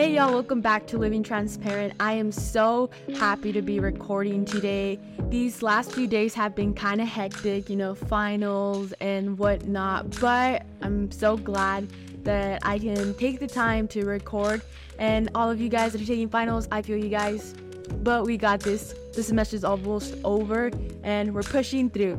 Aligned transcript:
Hey 0.00 0.14
y'all, 0.14 0.32
welcome 0.32 0.62
back 0.62 0.86
to 0.86 0.96
Living 0.96 1.22
Transparent. 1.22 1.92
I 2.00 2.14
am 2.14 2.32
so 2.32 2.88
happy 3.16 3.52
to 3.52 3.60
be 3.60 3.80
recording 3.80 4.46
today. 4.46 4.98
These 5.28 5.62
last 5.62 5.92
few 5.92 6.06
days 6.06 6.32
have 6.32 6.54
been 6.54 6.72
kind 6.72 7.02
of 7.02 7.06
hectic, 7.06 7.68
you 7.68 7.76
know, 7.76 7.94
finals 7.94 8.94
and 9.02 9.36
whatnot, 9.36 10.18
but 10.18 10.64
I'm 10.80 11.10
so 11.10 11.36
glad 11.36 11.92
that 12.24 12.62
I 12.64 12.78
can 12.78 13.12
take 13.16 13.40
the 13.40 13.46
time 13.46 13.86
to 13.88 14.06
record. 14.06 14.62
And 14.98 15.28
all 15.34 15.50
of 15.50 15.60
you 15.60 15.68
guys 15.68 15.92
that 15.92 16.00
are 16.00 16.06
taking 16.06 16.30
finals, 16.30 16.66
I 16.72 16.80
feel 16.80 16.96
you 16.96 17.10
guys, 17.10 17.52
but 17.96 18.24
we 18.24 18.38
got 18.38 18.60
this. 18.60 18.94
The 19.14 19.22
semester 19.22 19.56
is 19.56 19.64
almost 19.64 20.14
over 20.24 20.70
and 21.02 21.34
we're 21.34 21.42
pushing 21.42 21.90
through. 21.90 22.18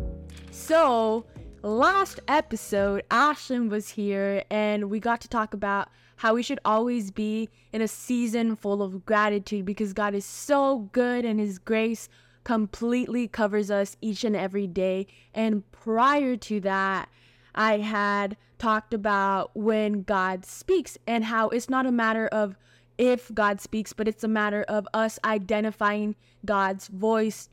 So, 0.52 1.26
last 1.64 2.20
episode, 2.28 3.06
Ashlyn 3.10 3.70
was 3.70 3.90
here 3.90 4.44
and 4.52 4.92
we 4.92 5.00
got 5.00 5.20
to 5.22 5.28
talk 5.28 5.56
about 5.56 5.90
how 6.22 6.36
we 6.36 6.44
should 6.44 6.60
always 6.64 7.10
be 7.10 7.50
in 7.74 7.82
a 7.82 7.88
season 7.88 8.56
full 8.56 8.84
of 8.84 9.08
gratitude 9.08 9.66
because 9.66 9.92
God 9.92 10.14
is 10.14 10.24
so 10.24 10.88
good 10.92 11.26
and 11.26 11.40
His 11.40 11.58
grace 11.58 12.10
completely 12.44 13.28
covers 13.28 13.72
us 13.72 13.98
each 14.02 14.24
and 14.24 14.36
every 14.36 14.68
day. 14.68 15.08
And 15.34 15.64
prior 15.72 16.36
to 16.38 16.60
that, 16.60 17.10
I 17.56 17.80
had 17.80 18.38
talked 18.60 18.94
about 18.94 19.50
when 19.56 20.04
God 20.04 20.46
speaks 20.46 20.96
and 21.08 21.24
how 21.24 21.50
it's 21.50 21.72
not 21.72 21.88
a 21.88 21.92
matter 21.92 22.28
of 22.28 22.56
if 23.00 23.34
God 23.34 23.60
speaks, 23.60 23.92
but 23.92 24.08
it's 24.08 24.24
a 24.24 24.28
matter 24.28 24.62
of 24.68 24.88
us 24.94 25.18
identifying 25.26 26.16
God's 26.46 26.88
voice 26.88 27.50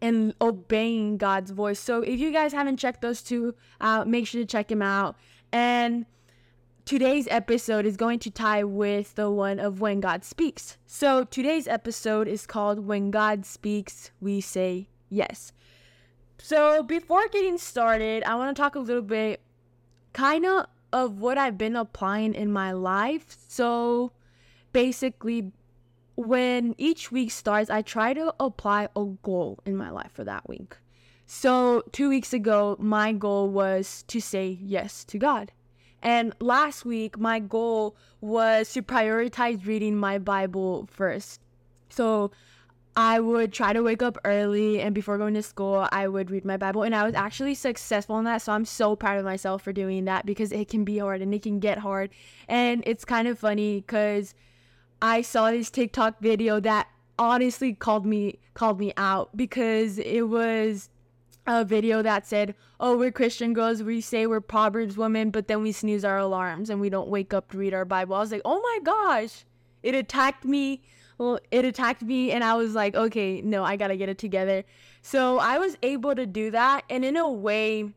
and 0.00 0.32
obeying 0.40 1.16
God's 1.16 1.50
voice. 1.50 1.80
So 1.80 2.02
if 2.02 2.20
you 2.20 2.30
guys 2.30 2.52
haven't 2.52 2.76
checked 2.76 3.02
those 3.02 3.20
two 3.20 3.56
out, 3.80 4.06
make 4.06 4.28
sure 4.28 4.40
to 4.40 4.46
check 4.46 4.68
them 4.68 4.80
out. 4.80 5.16
And 5.50 6.06
today's 6.84 7.28
episode 7.30 7.86
is 7.86 7.96
going 7.96 8.18
to 8.20 8.30
tie 8.30 8.64
with 8.64 9.14
the 9.14 9.30
one 9.30 9.58
of 9.58 9.80
When 9.80 10.00
God 10.00 10.24
Speaks. 10.24 10.76
So 10.86 11.24
today's 11.24 11.68
episode 11.68 12.28
is 12.28 12.46
called 12.46 12.86
When 12.86 13.10
God 13.10 13.46
Speaks, 13.46 14.10
We 14.20 14.40
Say 14.40 14.88
Yes. 15.08 15.52
So 16.38 16.82
before 16.82 17.28
getting 17.28 17.58
started, 17.58 18.24
I 18.24 18.34
want 18.34 18.56
to 18.56 18.60
talk 18.60 18.74
a 18.74 18.80
little 18.80 19.02
bit 19.02 19.40
kind 20.12 20.44
of 20.44 20.66
of 20.92 21.20
what 21.20 21.38
I've 21.38 21.56
been 21.56 21.76
applying 21.76 22.34
in 22.34 22.52
my 22.52 22.72
life. 22.72 23.36
So 23.48 24.12
basically, 24.72 25.52
when 26.16 26.74
each 26.76 27.10
week 27.10 27.30
starts, 27.30 27.70
I 27.70 27.82
try 27.82 28.12
to 28.14 28.34
apply 28.38 28.88
a 28.94 29.04
goal 29.22 29.60
in 29.64 29.76
my 29.76 29.90
life 29.90 30.12
for 30.12 30.24
that 30.24 30.48
week. 30.48 30.76
So, 31.26 31.82
two 31.92 32.10
weeks 32.10 32.34
ago, 32.34 32.76
my 32.78 33.12
goal 33.12 33.48
was 33.48 34.04
to 34.08 34.20
say 34.20 34.58
yes 34.60 35.02
to 35.04 35.18
God. 35.18 35.52
And 36.02 36.34
last 36.40 36.84
week, 36.84 37.18
my 37.18 37.38
goal 37.38 37.96
was 38.20 38.72
to 38.72 38.82
prioritize 38.82 39.66
reading 39.66 39.96
my 39.96 40.18
Bible 40.18 40.88
first. 40.90 41.40
So 41.88 42.32
I 42.96 43.20
would 43.20 43.52
try 43.52 43.72
to 43.72 43.82
wake 43.82 44.02
up 44.02 44.18
early, 44.24 44.80
and 44.80 44.94
before 44.94 45.16
going 45.16 45.34
to 45.34 45.42
school, 45.42 45.88
I 45.92 46.08
would 46.08 46.30
read 46.30 46.44
my 46.44 46.56
Bible. 46.56 46.82
And 46.82 46.94
I 46.94 47.04
was 47.04 47.14
actually 47.14 47.54
successful 47.54 48.18
in 48.18 48.24
that. 48.24 48.42
So 48.42 48.52
I'm 48.52 48.64
so 48.64 48.96
proud 48.96 49.18
of 49.18 49.24
myself 49.24 49.62
for 49.62 49.72
doing 49.72 50.04
that 50.06 50.26
because 50.26 50.52
it 50.52 50.68
can 50.68 50.84
be 50.84 50.98
hard 50.98 51.22
and 51.22 51.32
it 51.32 51.42
can 51.42 51.58
get 51.60 51.78
hard. 51.78 52.10
And 52.48 52.82
it's 52.86 53.04
kind 53.04 53.28
of 53.28 53.38
funny 53.38 53.80
because 53.80 54.34
I 55.00 55.22
saw 55.22 55.50
this 55.50 55.70
TikTok 55.70 56.20
video 56.20 56.60
that 56.60 56.88
honestly 57.18 57.74
called 57.74 58.06
me 58.06 58.38
called 58.54 58.80
me 58.80 58.92
out 58.96 59.36
because 59.36 59.98
it 59.98 60.22
was 60.22 60.88
a 61.46 61.64
video 61.64 62.02
that 62.02 62.26
said, 62.26 62.54
"Oh, 62.78 62.96
we're 62.96 63.10
Christian 63.10 63.52
girls. 63.52 63.82
We 63.82 64.00
say 64.00 64.26
we're 64.26 64.40
Proverbs 64.40 64.96
women, 64.96 65.30
but 65.30 65.48
then 65.48 65.62
we 65.62 65.72
snooze 65.72 66.04
our 66.04 66.18
alarms 66.18 66.70
and 66.70 66.80
we 66.80 66.90
don't 66.90 67.08
wake 67.08 67.34
up 67.34 67.50
to 67.50 67.58
read 67.58 67.74
our 67.74 67.84
Bible." 67.84 68.14
I 68.14 68.20
was 68.20 68.32
like, 68.32 68.42
"Oh 68.44 68.60
my 68.60 68.78
gosh!" 68.84 69.44
It 69.82 69.94
attacked 69.94 70.44
me. 70.44 70.82
Well, 71.18 71.38
it 71.50 71.64
attacked 71.64 72.02
me, 72.02 72.30
and 72.32 72.42
I 72.42 72.54
was 72.54 72.74
like, 72.74 72.94
"Okay, 72.94 73.42
no, 73.42 73.64
I 73.64 73.76
gotta 73.76 73.96
get 73.96 74.08
it 74.08 74.18
together." 74.18 74.64
So 75.02 75.38
I 75.38 75.58
was 75.58 75.76
able 75.82 76.14
to 76.14 76.26
do 76.26 76.50
that, 76.52 76.84
and 76.88 77.04
in 77.04 77.16
a 77.16 77.30
way, 77.30 77.92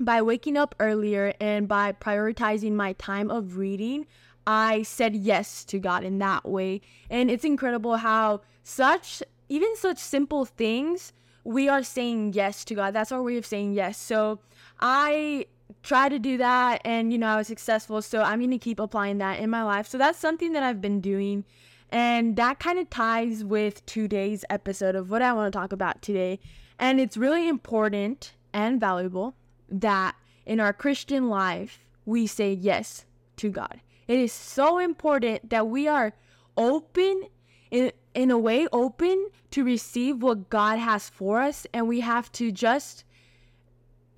by 0.00 0.22
waking 0.22 0.56
up 0.56 0.74
earlier 0.80 1.34
and 1.40 1.68
by 1.68 1.92
prioritizing 1.92 2.72
my 2.72 2.94
time 2.94 3.30
of 3.30 3.56
reading, 3.56 4.06
I 4.46 4.82
said 4.82 5.14
yes 5.16 5.64
to 5.66 5.78
God 5.78 6.04
in 6.04 6.18
that 6.18 6.46
way. 6.46 6.80
And 7.08 7.30
it's 7.30 7.44
incredible 7.44 7.96
how 7.98 8.42
such 8.62 9.22
even 9.48 9.76
such 9.76 9.98
simple 9.98 10.44
things 10.44 11.12
we 11.44 11.68
are 11.68 11.82
saying 11.82 12.32
yes 12.32 12.64
to 12.66 12.74
God. 12.74 12.94
That's 12.94 13.12
our 13.12 13.22
way 13.22 13.36
of 13.36 13.46
saying 13.46 13.74
yes. 13.74 13.98
So 13.98 14.40
I 14.80 15.46
try 15.82 16.08
to 16.08 16.18
do 16.18 16.38
that 16.38 16.80
and 16.84 17.12
you 17.12 17.18
know 17.18 17.28
I 17.28 17.36
was 17.36 17.46
successful. 17.46 18.02
So 18.02 18.22
I'm 18.22 18.40
going 18.40 18.50
to 18.50 18.58
keep 18.58 18.80
applying 18.80 19.18
that 19.18 19.38
in 19.38 19.50
my 19.50 19.62
life. 19.62 19.86
So 19.86 19.98
that's 19.98 20.18
something 20.18 20.52
that 20.52 20.62
I've 20.62 20.80
been 20.80 21.00
doing. 21.00 21.44
And 21.90 22.36
that 22.36 22.58
kind 22.58 22.78
of 22.78 22.90
ties 22.90 23.44
with 23.44 23.84
today's 23.86 24.44
episode 24.50 24.96
of 24.96 25.10
what 25.10 25.22
I 25.22 25.32
want 25.32 25.52
to 25.52 25.56
talk 25.56 25.72
about 25.72 26.02
today. 26.02 26.40
And 26.78 26.98
it's 26.98 27.16
really 27.16 27.48
important 27.48 28.32
and 28.52 28.80
valuable 28.80 29.36
that 29.68 30.16
in 30.46 30.60
our 30.60 30.72
Christian 30.72 31.28
life, 31.28 31.80
we 32.04 32.26
say 32.26 32.52
yes 32.52 33.04
to 33.36 33.50
God. 33.50 33.80
It 34.08 34.18
is 34.18 34.32
so 34.32 34.78
important 34.78 35.50
that 35.50 35.68
we 35.68 35.88
are 35.88 36.14
open 36.56 37.24
in, 37.70 37.92
in 38.14 38.30
a 38.30 38.38
way 38.38 38.66
open 38.72 39.28
to 39.50 39.64
receive 39.64 40.22
what 40.22 40.48
God 40.48 40.78
has 40.78 41.08
for 41.08 41.40
us 41.40 41.66
and 41.72 41.88
we 41.88 42.00
have 42.00 42.30
to 42.32 42.52
just 42.52 43.04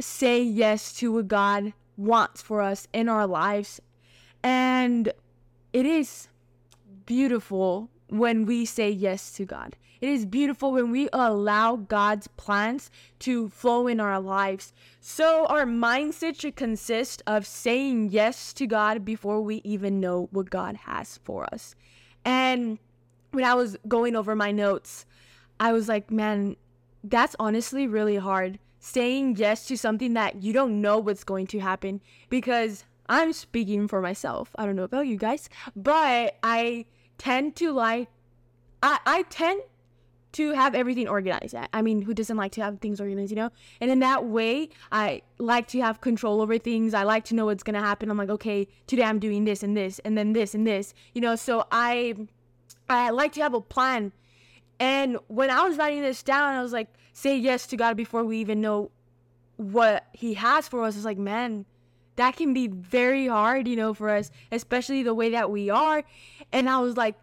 say 0.00 0.42
yes 0.42 0.92
to 0.94 1.12
what 1.12 1.28
God 1.28 1.72
wants 1.96 2.42
for 2.42 2.60
us 2.60 2.86
in 2.92 3.08
our 3.08 3.26
lives 3.26 3.80
and 4.42 5.12
it 5.72 5.86
is 5.86 6.28
beautiful 7.06 7.90
when 8.08 8.46
we 8.46 8.64
say 8.64 8.90
yes 8.90 9.32
to 9.32 9.44
God. 9.44 9.76
It 10.00 10.08
is 10.08 10.26
beautiful 10.26 10.72
when 10.72 10.90
we 10.90 11.08
allow 11.12 11.76
God's 11.76 12.28
plans 12.28 12.90
to 13.20 13.48
flow 13.48 13.86
in 13.86 13.98
our 13.98 14.20
lives. 14.20 14.72
So, 15.00 15.46
our 15.46 15.64
mindset 15.64 16.40
should 16.40 16.54
consist 16.54 17.22
of 17.26 17.46
saying 17.46 18.10
yes 18.10 18.52
to 18.54 18.66
God 18.66 19.04
before 19.04 19.40
we 19.40 19.62
even 19.64 20.00
know 20.00 20.28
what 20.30 20.50
God 20.50 20.76
has 20.84 21.18
for 21.24 21.46
us. 21.52 21.74
And 22.24 22.78
when 23.36 23.44
I 23.44 23.54
was 23.54 23.76
going 23.86 24.16
over 24.16 24.34
my 24.34 24.50
notes, 24.50 25.04
I 25.60 25.72
was 25.72 25.88
like, 25.88 26.10
man, 26.10 26.56
that's 27.04 27.36
honestly 27.38 27.86
really 27.86 28.16
hard. 28.16 28.58
Saying 28.80 29.36
yes 29.36 29.66
to 29.66 29.76
something 29.76 30.14
that 30.14 30.42
you 30.42 30.54
don't 30.54 30.80
know 30.80 30.98
what's 30.98 31.22
going 31.22 31.46
to 31.48 31.58
happen 31.58 32.00
because 32.30 32.84
I'm 33.08 33.34
speaking 33.34 33.88
for 33.88 34.00
myself. 34.00 34.50
I 34.56 34.64
don't 34.64 34.74
know 34.74 34.84
about 34.84 35.06
you 35.06 35.18
guys, 35.18 35.50
but 35.76 36.36
I 36.42 36.86
tend 37.18 37.56
to 37.56 37.72
like, 37.72 38.08
I, 38.82 38.98
I 39.04 39.22
tend 39.24 39.60
to 40.32 40.52
have 40.52 40.74
everything 40.74 41.08
organized. 41.08 41.54
I 41.72 41.82
mean, 41.82 42.02
who 42.02 42.14
doesn't 42.14 42.36
like 42.36 42.52
to 42.52 42.62
have 42.62 42.78
things 42.78 43.00
organized, 43.00 43.32
you 43.32 43.36
know? 43.36 43.50
And 43.80 43.90
in 43.90 44.00
that 44.00 44.24
way, 44.24 44.70
I 44.92 45.22
like 45.38 45.68
to 45.68 45.80
have 45.80 46.00
control 46.00 46.40
over 46.40 46.58
things. 46.58 46.94
I 46.94 47.02
like 47.02 47.24
to 47.26 47.34
know 47.34 47.46
what's 47.46 47.62
going 47.62 47.74
to 47.74 47.80
happen. 47.80 48.10
I'm 48.10 48.18
like, 48.18 48.30
okay, 48.30 48.68
today 48.86 49.04
I'm 49.04 49.18
doing 49.18 49.44
this 49.44 49.62
and 49.62 49.76
this 49.76 49.98
and 50.00 50.16
then 50.16 50.32
this 50.32 50.54
and 50.54 50.66
this, 50.66 50.94
you 51.12 51.20
know? 51.20 51.36
So 51.36 51.66
I 51.70 52.14
I 52.88 53.10
like 53.10 53.32
to 53.32 53.40
have 53.40 53.54
a 53.54 53.60
plan. 53.60 54.12
And 54.78 55.18
when 55.28 55.50
I 55.50 55.66
was 55.66 55.76
writing 55.76 56.02
this 56.02 56.22
down, 56.22 56.54
I 56.54 56.62
was 56.62 56.72
like, 56.72 56.88
say 57.12 57.36
yes 57.36 57.66
to 57.68 57.76
God 57.76 57.96
before 57.96 58.24
we 58.24 58.38
even 58.38 58.60
know 58.60 58.90
what 59.56 60.06
He 60.12 60.34
has 60.34 60.68
for 60.68 60.84
us. 60.84 60.96
It's 60.96 61.04
like, 61.04 61.18
man, 61.18 61.64
that 62.16 62.36
can 62.36 62.52
be 62.52 62.68
very 62.68 63.26
hard, 63.26 63.68
you 63.68 63.76
know, 63.76 63.94
for 63.94 64.10
us, 64.10 64.30
especially 64.52 65.02
the 65.02 65.14
way 65.14 65.30
that 65.30 65.50
we 65.50 65.70
are. 65.70 66.04
And 66.52 66.68
I 66.68 66.78
was 66.80 66.96
like, 66.96 67.14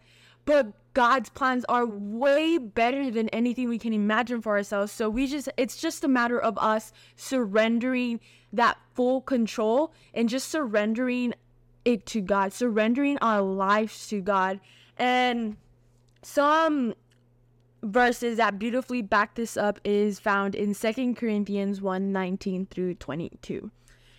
but 0.45 0.73
God's 0.93 1.29
plans 1.29 1.65
are 1.69 1.85
way 1.85 2.57
better 2.57 3.09
than 3.09 3.29
anything 3.29 3.69
we 3.69 3.79
can 3.79 3.93
imagine 3.93 4.41
for 4.41 4.55
ourselves. 4.55 4.91
So 4.91 5.09
we 5.09 5.27
just, 5.27 5.49
it's 5.57 5.77
just 5.77 6.03
a 6.03 6.07
matter 6.07 6.39
of 6.39 6.57
us 6.57 6.91
surrendering 7.15 8.19
that 8.51 8.77
full 8.93 9.21
control 9.21 9.93
and 10.13 10.29
just 10.29 10.49
surrendering 10.49 11.33
it 11.85 12.05
to 12.07 12.21
God, 12.21 12.53
surrendering 12.53 13.17
our 13.19 13.41
lives 13.41 14.07
to 14.09 14.21
God. 14.21 14.59
And 14.97 15.57
some 16.21 16.93
verses 17.83 18.37
that 18.37 18.57
beautifully 18.57 19.01
back 19.01 19.35
this 19.35 19.57
up 19.57 19.79
is 19.83 20.19
found 20.19 20.55
in 20.55 20.73
Second 20.73 21.15
Corinthians 21.15 21.81
1 21.81 22.11
19 22.11 22.67
through 22.67 22.95
22. 22.95 23.71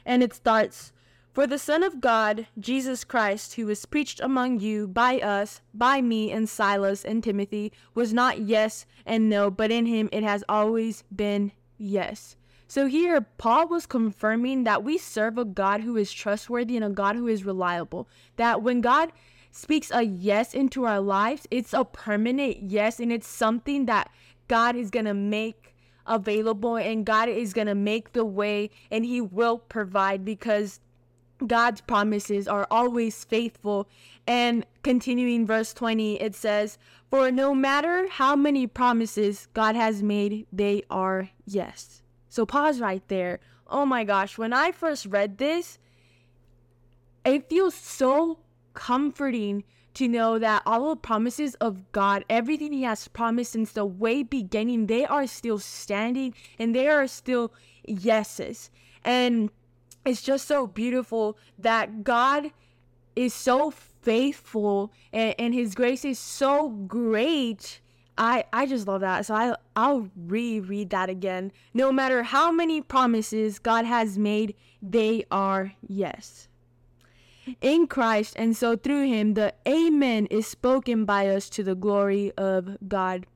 And 0.04 0.22
it 0.22 0.34
starts 0.34 0.92
For 1.32 1.46
the 1.46 1.58
Son 1.58 1.82
of 1.82 2.00
God, 2.00 2.46
Jesus 2.58 3.04
Christ, 3.04 3.54
who 3.54 3.66
was 3.66 3.86
preached 3.86 4.20
among 4.20 4.60
you 4.60 4.86
by 4.86 5.18
us, 5.18 5.62
by 5.72 6.02
me 6.02 6.30
and 6.30 6.48
Silas 6.48 7.04
and 7.04 7.24
Timothy, 7.24 7.72
was 7.94 8.12
not 8.12 8.40
yes 8.40 8.86
and 9.06 9.30
no, 9.30 9.50
but 9.50 9.70
in 9.70 9.86
him 9.86 10.08
it 10.12 10.22
has 10.22 10.44
always 10.48 11.04
been 11.14 11.52
yes. 11.78 12.36
So 12.66 12.86
here, 12.86 13.20
Paul 13.20 13.68
was 13.68 13.86
confirming 13.86 14.64
that 14.64 14.82
we 14.82 14.98
serve 14.98 15.38
a 15.38 15.44
God 15.44 15.82
who 15.82 15.96
is 15.96 16.12
trustworthy 16.12 16.76
and 16.76 16.84
a 16.84 16.90
God 16.90 17.14
who 17.14 17.28
is 17.28 17.44
reliable. 17.44 18.08
That 18.36 18.62
when 18.62 18.80
God 18.80 19.12
speaks 19.54 19.90
a 19.92 20.02
yes 20.02 20.52
into 20.52 20.84
our 20.84 21.00
lives, 21.00 21.46
it's 21.50 21.72
a 21.72 21.84
permanent 21.84 22.62
yes, 22.62 22.98
and 22.98 23.12
it's 23.12 23.28
something 23.28 23.86
that 23.86 24.10
God 24.48 24.74
is 24.74 24.90
going 24.90 25.04
to 25.04 25.14
make 25.14 25.74
available 26.06 26.76
and 26.76 27.06
God 27.06 27.28
is 27.28 27.52
going 27.52 27.66
to 27.66 27.74
make 27.74 28.12
the 28.12 28.24
way 28.24 28.70
and 28.90 29.04
He 29.04 29.20
will 29.20 29.58
provide 29.58 30.24
because 30.24 30.80
God's 31.46 31.80
promises 31.80 32.48
are 32.48 32.66
always 32.70 33.24
faithful. 33.24 33.88
And 34.26 34.66
continuing 34.82 35.46
verse 35.46 35.72
20, 35.72 36.20
it 36.20 36.34
says, 36.34 36.78
For 37.10 37.30
no 37.30 37.54
matter 37.54 38.08
how 38.08 38.36
many 38.36 38.66
promises 38.66 39.48
God 39.54 39.76
has 39.76 40.02
made, 40.02 40.46
they 40.52 40.82
are 40.90 41.30
yes. 41.46 42.02
So 42.28 42.44
pause 42.44 42.80
right 42.80 43.06
there. 43.08 43.40
Oh 43.68 43.86
my 43.86 44.04
gosh, 44.04 44.36
when 44.36 44.52
I 44.52 44.72
first 44.72 45.06
read 45.06 45.38
this, 45.38 45.78
it 47.24 47.48
feels 47.48 47.74
so 47.74 48.38
comforting 48.74 49.64
to 49.94 50.08
know 50.08 50.38
that 50.38 50.62
all 50.66 50.90
the 50.90 50.96
promises 50.96 51.54
of 51.56 51.92
God, 51.92 52.24
everything 52.28 52.72
He 52.72 52.82
has 52.82 53.08
promised 53.08 53.52
since 53.52 53.72
the 53.72 53.86
way 53.86 54.22
beginning, 54.22 54.86
they 54.86 55.04
are 55.04 55.26
still 55.26 55.58
standing 55.58 56.34
and 56.58 56.74
they 56.74 56.88
are 56.88 57.06
still 57.06 57.52
yeses. 57.86 58.70
And 59.04 59.50
it's 60.04 60.22
just 60.22 60.46
so 60.46 60.66
beautiful 60.66 61.38
that 61.58 62.04
God 62.04 62.50
is 63.16 63.32
so 63.32 63.70
faithful 63.70 64.92
and, 65.12 65.34
and 65.38 65.54
his 65.54 65.74
grace 65.74 66.04
is 66.04 66.18
so 66.18 66.68
great. 66.68 67.80
I, 68.16 68.44
I 68.52 68.66
just 68.66 68.86
love 68.86 69.00
that. 69.00 69.26
So 69.26 69.34
I 69.34 69.54
I'll 69.76 70.08
reread 70.16 70.90
that 70.90 71.08
again. 71.08 71.52
No 71.72 71.90
matter 71.90 72.22
how 72.22 72.52
many 72.52 72.80
promises 72.80 73.58
God 73.58 73.84
has 73.86 74.18
made, 74.18 74.54
they 74.82 75.24
are 75.30 75.72
yes. 75.86 76.48
In 77.60 77.86
Christ 77.86 78.34
and 78.36 78.56
so 78.56 78.76
through 78.76 79.06
him 79.06 79.34
the 79.34 79.54
amen 79.68 80.26
is 80.26 80.46
spoken 80.46 81.04
by 81.04 81.28
us 81.28 81.48
to 81.50 81.62
the 81.62 81.74
glory 81.74 82.32
of 82.36 82.76
God. 82.88 83.26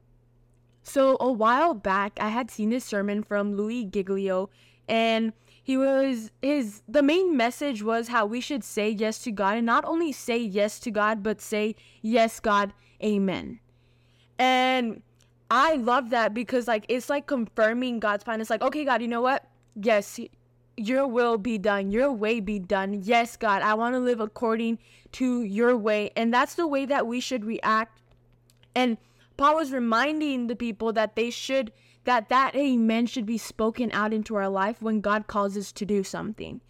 So 0.83 1.17
a 1.21 1.31
while 1.31 1.75
back 1.75 2.19
I 2.21 2.29
had 2.29 2.51
seen 2.51 2.71
this 2.71 2.85
sermon 2.85 3.23
from 3.23 3.55
Louis 3.55 3.85
Giglio 3.85 4.51
and 4.89 5.33
he 5.63 5.77
was 5.77 6.31
his 6.41 6.83
the 6.89 7.03
main 7.03 7.37
message 7.37 7.83
was 7.83 8.09
how 8.09 8.25
we 8.25 8.41
should 8.41 8.65
say 8.65 8.89
yes 8.89 9.19
to 9.25 9.31
God 9.31 9.57
and 9.57 9.67
not 9.67 9.85
only 9.85 10.13
say 10.13 10.39
yes 10.39 10.81
to 10.81 10.91
God 10.91 11.23
but 11.23 11.41
say 11.41 11.75
yes 12.01 12.41
God 12.41 12.73
amen. 13.03 13.61
And 14.39 15.03
I 15.51 15.75
love 15.75 16.11
that 16.11 16.35
because 16.35 16.69
like 16.69 16.85
it's 16.89 17.09
like 17.09 17.27
confirming 17.27 18.01
God's 18.01 18.25
plan. 18.25 18.41
It's 18.41 18.51
like, 18.51 18.63
okay, 18.63 18.85
God, 18.85 19.03
you 19.03 19.09
know 19.09 19.23
what? 19.23 19.45
Yes, 19.75 20.19
your 20.79 21.07
will 21.07 21.39
be 21.39 21.59
done, 21.59 21.91
your 21.91 22.13
way 22.13 22.41
be 22.41 22.59
done. 22.59 23.03
Yes, 23.03 23.37
God, 23.37 23.63
I 23.63 23.75
want 23.75 23.95
to 23.95 24.01
live 24.01 24.21
according 24.21 24.79
to 25.13 25.43
your 25.43 25.77
way. 25.77 26.11
And 26.17 26.33
that's 26.33 26.55
the 26.55 26.67
way 26.67 26.87
that 26.87 27.07
we 27.07 27.21
should 27.21 27.45
react. 27.45 28.01
And 28.75 28.99
Paul 29.37 29.57
was 29.57 29.73
reminding 29.73 30.47
the 30.47 30.57
people 30.57 30.93
that 30.93 31.17
they 31.17 31.31
should 31.31 31.73
that 32.05 32.31
that 32.31 32.57
amen 32.57 33.07
should 33.07 33.27
be 33.27 33.37
spoken 33.37 33.91
out 33.93 34.15
into 34.15 34.35
our 34.35 34.49
life 34.49 34.81
when 34.81 35.03
God 35.03 35.27
calls 35.27 35.59
us 35.59 35.73
to 35.73 35.85
do 35.85 36.03
something. 36.03 36.63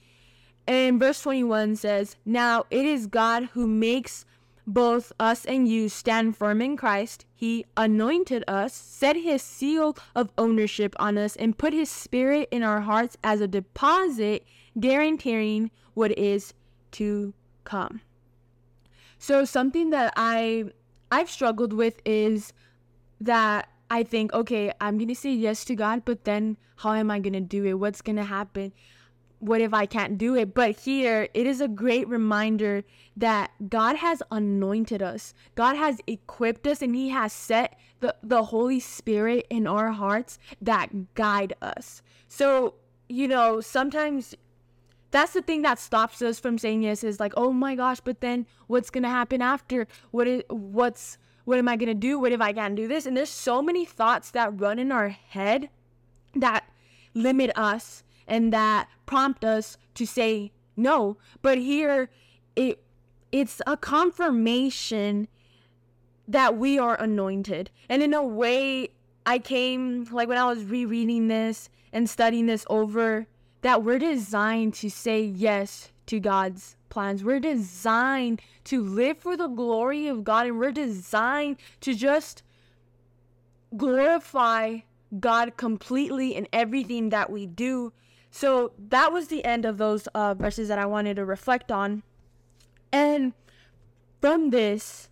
And 0.66 0.98
verse 0.98 1.22
21 1.22 1.76
says, 1.76 2.16
Now 2.26 2.64
it 2.70 2.84
is 2.84 3.06
God 3.06 3.44
who 3.52 3.66
makes 3.68 4.26
both 4.68 5.12
us 5.18 5.46
and 5.46 5.66
you 5.66 5.88
stand 5.88 6.36
firm 6.36 6.60
in 6.60 6.76
Christ. 6.76 7.24
He 7.34 7.64
anointed 7.76 8.44
us, 8.46 8.74
set 8.74 9.16
his 9.16 9.42
seal 9.42 9.96
of 10.14 10.30
ownership 10.36 10.94
on 11.00 11.16
us, 11.16 11.34
and 11.36 11.56
put 11.56 11.72
his 11.72 11.90
spirit 11.90 12.48
in 12.50 12.62
our 12.62 12.82
hearts 12.82 13.16
as 13.24 13.40
a 13.40 13.48
deposit, 13.48 14.46
guaranteeing 14.78 15.70
what 15.94 16.16
is 16.18 16.52
to 16.92 17.32
come. 17.64 18.02
So 19.18 19.46
something 19.46 19.90
that 19.90 20.12
I 20.16 20.66
I've 21.10 21.30
struggled 21.30 21.72
with 21.72 22.02
is 22.04 22.52
that 23.22 23.70
I 23.90 24.02
think, 24.02 24.34
okay, 24.34 24.70
I'm 24.82 24.98
to 25.08 25.14
say 25.14 25.32
yes 25.32 25.64
to 25.64 25.74
God, 25.74 26.04
but 26.04 26.24
then 26.24 26.58
how 26.76 26.92
am 26.92 27.10
I 27.10 27.20
to 27.32 27.40
do 27.40 27.64
it? 27.64 27.78
What's 27.78 28.02
to 28.16 28.24
happen? 28.24 28.74
What 29.40 29.60
if 29.60 29.72
I 29.72 29.86
can't 29.86 30.18
do 30.18 30.34
it? 30.34 30.54
But 30.54 30.80
here, 30.80 31.28
it 31.32 31.46
is 31.46 31.60
a 31.60 31.68
great 31.68 32.08
reminder 32.08 32.82
that 33.16 33.50
God 33.68 33.96
has 33.96 34.22
anointed 34.30 35.02
us. 35.02 35.32
God 35.54 35.76
has 35.76 36.00
equipped 36.06 36.66
us 36.66 36.82
and 36.82 36.94
He 36.94 37.10
has 37.10 37.32
set 37.32 37.78
the, 38.00 38.14
the 38.22 38.44
Holy 38.44 38.80
Spirit 38.80 39.46
in 39.48 39.66
our 39.66 39.92
hearts 39.92 40.38
that 40.60 41.14
guide 41.14 41.54
us. 41.62 42.02
So, 42.26 42.74
you 43.08 43.28
know, 43.28 43.60
sometimes 43.60 44.34
that's 45.10 45.32
the 45.32 45.42
thing 45.42 45.62
that 45.62 45.78
stops 45.78 46.20
us 46.20 46.38
from 46.38 46.58
saying 46.58 46.82
yes 46.82 47.02
is 47.02 47.20
like, 47.20 47.32
oh 47.36 47.52
my 47.52 47.74
gosh, 47.74 48.00
but 48.00 48.20
then 48.20 48.46
what's 48.66 48.90
to 49.04 49.08
happen 49.08 49.40
after? 49.40 49.86
What 50.10 50.26
is, 50.26 50.42
what's, 50.50 51.16
what 51.44 51.58
am 51.58 51.68
I 51.68 51.76
to 51.88 51.94
do? 51.94 52.18
What 52.18 52.32
if 52.32 52.40
I 52.40 52.52
can't 52.52 52.76
do 52.76 52.88
this? 52.88 53.06
And 53.06 53.16
there's 53.16 53.30
so 53.30 53.62
many 53.62 53.84
thoughts 53.84 54.30
that 54.32 54.60
run 54.60 54.78
in 54.78 54.92
our 54.92 55.08
head 55.08 55.70
that 56.34 56.64
limit 57.14 57.50
us 57.56 58.04
and 58.28 58.52
that 58.52 58.88
prompt 59.06 59.44
us 59.44 59.76
to 59.94 60.06
say 60.06 60.52
no. 60.76 61.16
But 61.42 61.58
here 61.58 62.10
it 62.54 62.82
it's 63.32 63.60
a 63.66 63.76
confirmation 63.76 65.28
that 66.26 66.56
we 66.56 66.78
are 66.78 67.00
anointed. 67.00 67.70
And 67.88 68.02
in 68.02 68.14
a 68.14 68.24
way 68.24 68.90
I 69.26 69.38
came 69.38 70.06
like 70.10 70.28
when 70.28 70.38
I 70.38 70.46
was 70.46 70.64
rereading 70.64 71.28
this 71.28 71.68
and 71.92 72.08
studying 72.08 72.46
this 72.46 72.64
over 72.70 73.26
that 73.62 73.82
we're 73.82 73.98
designed 73.98 74.74
to 74.74 74.88
say 74.88 75.22
yes 75.22 75.90
to 76.06 76.20
God's 76.20 76.76
plans. 76.88 77.24
We're 77.24 77.40
designed 77.40 78.40
to 78.64 78.82
live 78.82 79.18
for 79.18 79.36
the 79.36 79.48
glory 79.48 80.06
of 80.08 80.24
God 80.24 80.46
and 80.46 80.58
we're 80.58 80.72
designed 80.72 81.56
to 81.80 81.94
just 81.94 82.42
glorify 83.76 84.78
God 85.18 85.56
completely 85.56 86.34
in 86.34 86.48
everything 86.52 87.10
that 87.10 87.30
we 87.30 87.46
do. 87.46 87.92
So 88.30 88.72
that 88.78 89.12
was 89.12 89.28
the 89.28 89.44
end 89.44 89.64
of 89.64 89.78
those 89.78 90.06
uh, 90.08 90.34
verses 90.34 90.68
that 90.68 90.78
I 90.78 90.86
wanted 90.86 91.16
to 91.16 91.24
reflect 91.24 91.72
on. 91.72 92.02
And 92.92 93.32
from 94.20 94.50
this, 94.50 95.08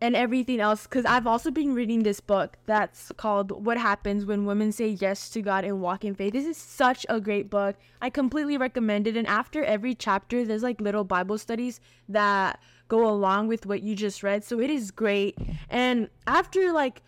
and 0.00 0.14
everything 0.14 0.60
else 0.60 0.84
because 0.84 1.04
I've 1.04 1.26
also 1.26 1.50
been 1.50 1.74
reading 1.74 2.02
this 2.02 2.20
book 2.20 2.56
that's 2.66 3.10
called 3.16 3.64
What 3.64 3.78
Happens 3.78 4.24
When 4.24 4.44
Women 4.44 4.70
Say 4.70 4.88
Yes 4.88 5.28
to 5.30 5.42
God 5.42 5.64
and 5.64 5.80
Walk 5.80 6.04
in 6.04 6.14
Faith. 6.14 6.32
This 6.32 6.46
is 6.46 6.56
such 6.56 7.04
a 7.08 7.20
great 7.20 7.50
book. 7.50 7.76
I 8.00 8.10
completely 8.10 8.56
recommend 8.56 9.06
it. 9.06 9.16
And 9.16 9.26
after 9.26 9.64
every 9.64 9.94
chapter, 9.94 10.44
there's 10.44 10.62
like 10.62 10.80
little 10.80 11.04
Bible 11.04 11.38
studies 11.38 11.80
that 12.08 12.60
go 12.86 13.08
along 13.08 13.48
with 13.48 13.66
what 13.66 13.82
you 13.82 13.96
just 13.96 14.22
read. 14.22 14.44
So 14.44 14.60
it 14.60 14.70
is 14.70 14.90
great. 14.90 15.36
And 15.68 16.08
after 16.26 16.72
like 16.72 17.02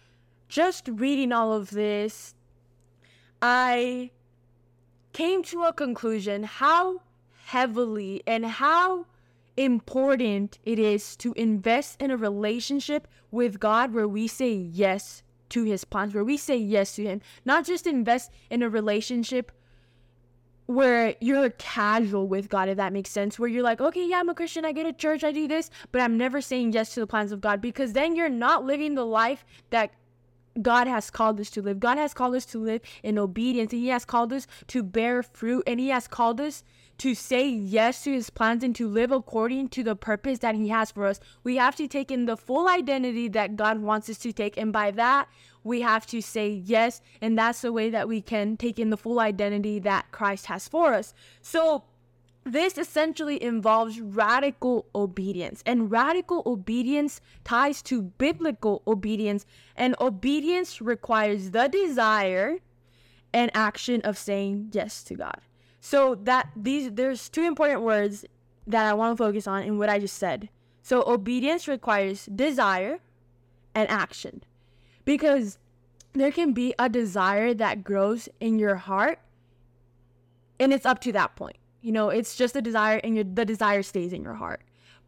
just 0.49 0.89
reading 0.89 1.33
all 1.33 1.53
of 1.53 1.71
this, 1.71 2.35
I 3.41 4.11
came 5.13 5.43
to 5.45 5.65
a 5.65 5.73
conclusion 5.73 6.45
how 6.45 7.03
heavily 7.47 8.23
and 8.27 8.47
how 8.47 9.07
important 9.57 10.59
it 10.65 10.79
is 10.79 11.17
to 11.17 11.33
invest 11.35 12.01
in 12.01 12.11
a 12.11 12.17
relationship 12.17 13.09
with 13.31 13.61
God 13.61 13.93
where 13.93 14.09
we 14.09 14.27
say 14.27 14.53
yes 14.53 15.23
to 15.51 15.65
his 15.65 15.85
plans, 15.85 16.15
where 16.15 16.25
we 16.25 16.37
say 16.37 16.57
yes 16.57 16.95
to 16.97 17.05
him. 17.05 17.21
Not 17.45 17.67
just 17.67 17.87
invest 17.87 18.31
in 18.51 18.63
a 18.63 18.71
relationship 18.71 19.53
where 20.67 21.17
you're 21.21 21.51
casual 21.51 22.29
with 22.29 22.49
God, 22.49 22.69
if 22.69 22.77
that 22.77 22.93
makes 22.93 23.11
sense, 23.11 23.39
where 23.39 23.49
you're 23.49 23.65
like, 23.65 23.81
okay, 23.81 24.09
yeah, 24.09 24.21
I'm 24.21 24.29
a 24.29 24.35
Christian, 24.35 24.65
I 24.65 24.71
go 24.71 24.85
to 24.85 24.93
church, 24.93 25.25
I 25.25 25.33
do 25.33 25.49
this, 25.49 25.69
but 25.91 26.01
I'm 26.01 26.17
never 26.17 26.41
saying 26.41 26.73
yes 26.73 26.95
to 26.95 27.01
the 27.01 27.09
plans 27.09 27.33
of 27.33 27.41
God 27.41 27.61
because 27.61 27.93
then 27.93 28.15
you're 28.15 28.29
not 28.29 28.65
living 28.65 28.95
the 28.95 29.05
life 29.05 29.45
that 29.71 29.91
God 30.61 30.87
has 30.87 31.11
called 31.11 31.41
us 31.41 31.51
to 31.51 31.63
live. 31.63 31.81
God 31.81 31.99
has 31.99 32.15
called 32.15 32.35
us 32.35 32.45
to 32.47 32.59
live 32.59 32.83
in 33.03 33.19
obedience, 33.19 33.73
and 33.73 33.83
He 33.83 33.89
has 33.89 34.05
called 34.05 34.33
us 34.33 34.47
to 34.69 34.83
bear 34.83 35.23
fruit, 35.23 35.65
and 35.67 35.79
He 35.81 35.89
has 35.89 36.09
called 36.09 36.41
us 36.41 36.65
to 37.01 37.15
say 37.15 37.49
yes 37.49 38.05
to 38.05 38.13
his 38.13 38.29
plans 38.29 38.63
and 38.63 38.77
to 38.77 38.87
live 38.87 39.11
according 39.11 39.67
to 39.71 39.83
the 39.83 39.97
purpose 39.97 40.41
that 40.41 40.55
he 40.55 40.69
has 40.69 40.91
for 40.91 41.07
us, 41.07 41.19
we 41.43 41.57
have 41.57 41.75
to 41.75 41.89
take 41.89 42.11
in 42.11 42.27
the 42.27 42.37
full 42.37 42.69
identity 42.69 43.27
that 43.27 43.57
God 43.57 43.81
wants 43.81 44.11
us 44.11 44.19
to 44.19 44.35
take. 44.35 44.59
And 44.59 44.71
by 44.71 44.91
that, 44.91 45.27
we 45.65 45.81
have 45.81 46.07
to 46.09 46.21
say 46.21 46.51
yes. 46.51 47.01
And 47.23 47.39
that's 47.39 47.63
the 47.63 47.73
way 47.73 47.89
that 47.89 48.07
we 48.07 48.21
can 48.21 48.59
take 48.59 48.79
in 48.79 48.91
the 48.91 48.99
full 48.99 49.19
identity 49.19 49.79
that 49.79 50.13
Christ 50.13 50.45
has 50.47 50.69
for 50.69 50.93
us. 50.93 51.15
So, 51.41 51.85
this 52.45 52.79
essentially 52.79 53.43
involves 53.43 54.01
radical 54.01 54.87
obedience, 54.95 55.63
and 55.67 55.91
radical 55.91 56.43
obedience 56.47 57.21
ties 57.45 57.83
to 57.83 58.03
biblical 58.03 58.83
obedience, 58.87 59.45
and 59.77 59.95
obedience 60.01 60.81
requires 60.81 61.51
the 61.51 61.69
desire 61.69 62.59
and 63.33 63.51
action 63.55 64.01
of 64.03 64.17
saying 64.17 64.71
yes 64.73 65.03
to 65.05 65.15
God. 65.15 65.41
So 65.81 66.15
that 66.15 66.51
these 66.57 66.91
there's 66.93 67.29
two 67.29 67.43
important 67.43 67.83
words 67.83 68.25
that 68.67 68.87
I 68.87 68.95
want 68.95 69.17
to 69.17 69.23
focus 69.23 69.47
on 69.47 69.63
in 69.63 69.79
what 69.79 69.89
I 69.89 69.99
just 69.99 70.17
said. 70.17 70.49
So 70.83 71.05
obedience 71.07 71.69
requires 71.69 72.27
desire 72.27 73.01
and 73.75 73.89
action. 73.91 74.43
Because 75.05 75.59
there 76.13 76.33
can 76.33 76.53
be 76.53 76.75
a 76.79 76.89
desire 76.89 77.55
that 77.55 77.85
grows 77.85 78.29
in 78.41 78.59
your 78.59 78.77
heart 78.77 79.21
and 80.59 80.73
it's 80.73 80.87
up 80.87 81.01
to 81.01 81.13
that 81.13 81.37
point. 81.37 81.57
You 81.83 81.93
know, 81.93 82.11
it's 82.11 82.37
just 82.37 82.57
a 82.57 82.63
desire 82.63 83.01
and 83.03 83.15
your, 83.15 83.25
the 83.25 83.45
desire 83.45 83.83
stays 83.83 84.13
in 84.13 84.23
your 84.23 84.35
heart. 84.35 84.61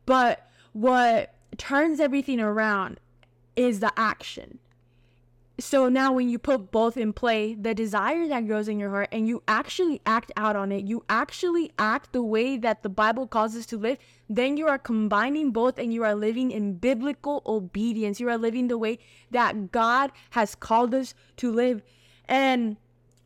But 0.07 0.49
what 0.73 1.35
turns 1.59 2.00
everything 2.00 2.41
around 2.41 2.99
is 3.57 3.81
the 3.81 3.93
action. 3.97 4.59
so 5.61 5.88
now 5.88 6.12
when 6.12 6.29
you 6.29 6.38
put 6.38 6.71
both 6.71 6.97
in 6.97 7.12
play, 7.12 7.55
the 7.55 7.75
desire 7.75 8.26
that 8.26 8.47
grows 8.47 8.69
in 8.69 8.79
your 8.79 8.91
heart 8.91 9.09
and 9.12 9.29
you 9.29 9.43
actually 9.47 10.00
act 10.07 10.33
out 10.37 10.57
on 10.57 10.73
it, 10.73 10.85
you 10.85 11.05
actually 11.09 11.71
act 11.79 12.12
the 12.12 12.23
way 12.23 12.57
that 12.57 12.83
the 12.83 12.88
Bible 12.88 13.26
calls 13.26 13.55
us 13.55 13.67
to 13.67 13.76
live, 13.76 13.99
then 14.29 14.57
you 14.57 14.67
are 14.67 14.79
combining 14.79 15.50
both 15.50 15.79
and 15.79 15.93
you 15.93 16.02
are 16.02 16.14
living 16.14 16.50
in 16.50 16.75
biblical 16.75 17.43
obedience. 17.45 18.19
You 18.19 18.31
are 18.31 18.38
living 18.38 18.69
the 18.69 18.79
way 18.79 18.99
that 19.31 19.71
God 19.71 20.11
has 20.31 20.55
called 20.55 20.95
us 20.95 21.14
to 21.37 21.52
live. 21.52 21.83
And 22.26 22.79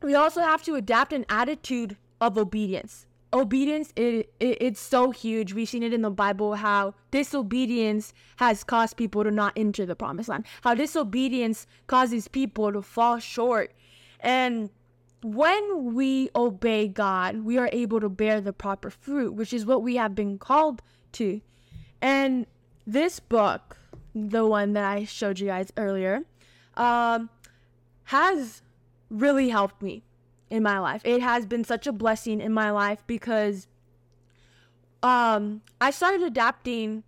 we 0.02 0.14
also 0.14 0.40
have 0.42 0.62
to 0.64 0.74
adapt 0.74 1.12
an 1.12 1.24
attitude 1.28 1.96
of 2.20 2.36
obedience 2.36 3.06
obedience 3.40 3.92
it, 3.96 4.32
it, 4.40 4.58
it's 4.60 4.80
so 4.80 5.10
huge. 5.10 5.52
We've 5.52 5.68
seen 5.68 5.82
it 5.82 5.92
in 5.92 6.02
the 6.02 6.10
bible 6.10 6.54
how 6.54 6.94
disobedience 7.10 8.12
has 8.36 8.64
caused 8.64 8.96
people 8.96 9.24
to 9.24 9.30
not 9.30 9.52
enter 9.56 9.86
the 9.86 9.96
promised 9.96 10.28
land. 10.28 10.44
How 10.62 10.74
disobedience 10.74 11.66
causes 11.86 12.28
people 12.28 12.72
to 12.72 12.82
fall 12.82 13.18
short. 13.18 13.72
And 14.20 14.70
when 15.22 15.94
we 15.94 16.30
obey 16.36 16.88
god 16.88 17.42
we 17.42 17.58
are 17.58 17.70
able 17.72 18.00
to 18.00 18.08
bear 18.08 18.40
the 18.40 18.52
proper 18.52 18.90
fruit 18.90 19.34
which 19.34 19.52
is 19.52 19.66
what 19.66 19.82
we 19.82 19.96
have 19.96 20.14
been 20.14 20.38
called 20.38 20.82
to. 21.12 21.40
And 22.00 22.46
this 22.86 23.20
book 23.20 23.78
the 24.14 24.46
one 24.46 24.72
that 24.72 24.84
i 24.84 25.04
showed 25.04 25.38
you 25.38 25.46
guys 25.46 25.70
earlier 25.76 26.22
um, 26.74 27.28
has 28.04 28.62
really 29.10 29.48
helped 29.48 29.82
me 29.82 30.02
in 30.50 30.62
my 30.62 30.78
life. 30.78 31.02
It 31.04 31.22
has 31.22 31.46
been 31.46 31.64
such 31.64 31.86
a 31.86 31.92
blessing 31.92 32.40
in 32.40 32.52
my 32.52 32.70
life 32.70 33.02
because 33.06 33.66
um 35.02 35.62
I 35.80 35.90
started 35.90 36.22
adapting 36.22 37.02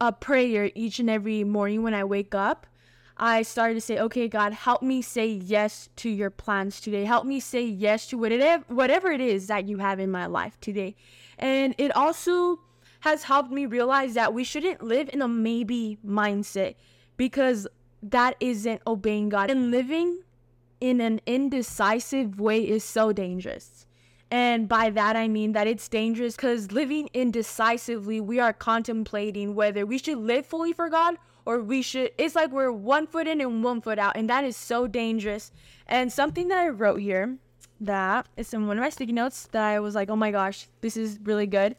a 0.00 0.12
prayer 0.12 0.70
each 0.74 0.98
and 0.98 1.10
every 1.10 1.44
morning 1.44 1.82
when 1.82 1.94
I 1.94 2.04
wake 2.04 2.34
up. 2.34 2.66
I 3.16 3.42
started 3.42 3.74
to 3.74 3.80
say, 3.82 3.98
"Okay, 3.98 4.28
God, 4.28 4.54
help 4.54 4.82
me 4.82 5.02
say 5.02 5.26
yes 5.26 5.90
to 5.96 6.08
your 6.08 6.30
plans 6.30 6.80
today. 6.80 7.04
Help 7.04 7.26
me 7.26 7.38
say 7.38 7.62
yes 7.62 8.06
to 8.06 8.18
whatever 8.18 8.64
whatever 8.68 9.10
it 9.10 9.20
is 9.20 9.46
that 9.48 9.68
you 9.68 9.78
have 9.78 10.00
in 10.00 10.10
my 10.10 10.26
life 10.26 10.58
today." 10.60 10.96
And 11.38 11.74
it 11.78 11.94
also 11.94 12.60
has 13.00 13.24
helped 13.24 13.50
me 13.50 13.66
realize 13.66 14.14
that 14.14 14.34
we 14.34 14.44
shouldn't 14.44 14.82
live 14.82 15.08
in 15.12 15.22
a 15.22 15.28
maybe 15.28 15.98
mindset 16.06 16.74
because 17.16 17.66
that 18.02 18.36
isn't 18.40 18.80
obeying 18.86 19.28
God. 19.28 19.50
And 19.50 19.70
living 19.70 20.22
in 20.80 21.00
an 21.00 21.20
indecisive 21.26 22.40
way 22.40 22.66
is 22.66 22.82
so 22.82 23.12
dangerous. 23.12 23.86
And 24.30 24.68
by 24.68 24.90
that 24.90 25.16
I 25.16 25.26
mean 25.26 25.52
that 25.52 25.66
it's 25.66 25.88
dangerous 25.88 26.36
because 26.36 26.70
living 26.70 27.08
indecisively, 27.12 28.20
we 28.20 28.38
are 28.38 28.52
contemplating 28.52 29.54
whether 29.54 29.84
we 29.84 29.98
should 29.98 30.18
live 30.18 30.46
fully 30.46 30.72
for 30.72 30.88
God 30.88 31.16
or 31.44 31.60
we 31.60 31.82
should. 31.82 32.12
It's 32.16 32.36
like 32.36 32.52
we're 32.52 32.70
one 32.70 33.06
foot 33.06 33.26
in 33.26 33.40
and 33.40 33.64
one 33.64 33.80
foot 33.80 33.98
out, 33.98 34.16
and 34.16 34.30
that 34.30 34.44
is 34.44 34.56
so 34.56 34.86
dangerous. 34.86 35.50
And 35.86 36.12
something 36.12 36.48
that 36.48 36.58
I 36.58 36.68
wrote 36.68 37.00
here 37.00 37.38
that 37.80 38.28
is 38.36 38.54
in 38.54 38.66
one 38.68 38.78
of 38.78 38.82
my 38.82 38.90
sticky 38.90 39.12
notes 39.12 39.48
that 39.52 39.64
I 39.64 39.80
was 39.80 39.94
like, 39.94 40.10
oh 40.10 40.16
my 40.16 40.30
gosh, 40.30 40.68
this 40.80 40.96
is 40.96 41.18
really 41.24 41.46
good. 41.46 41.76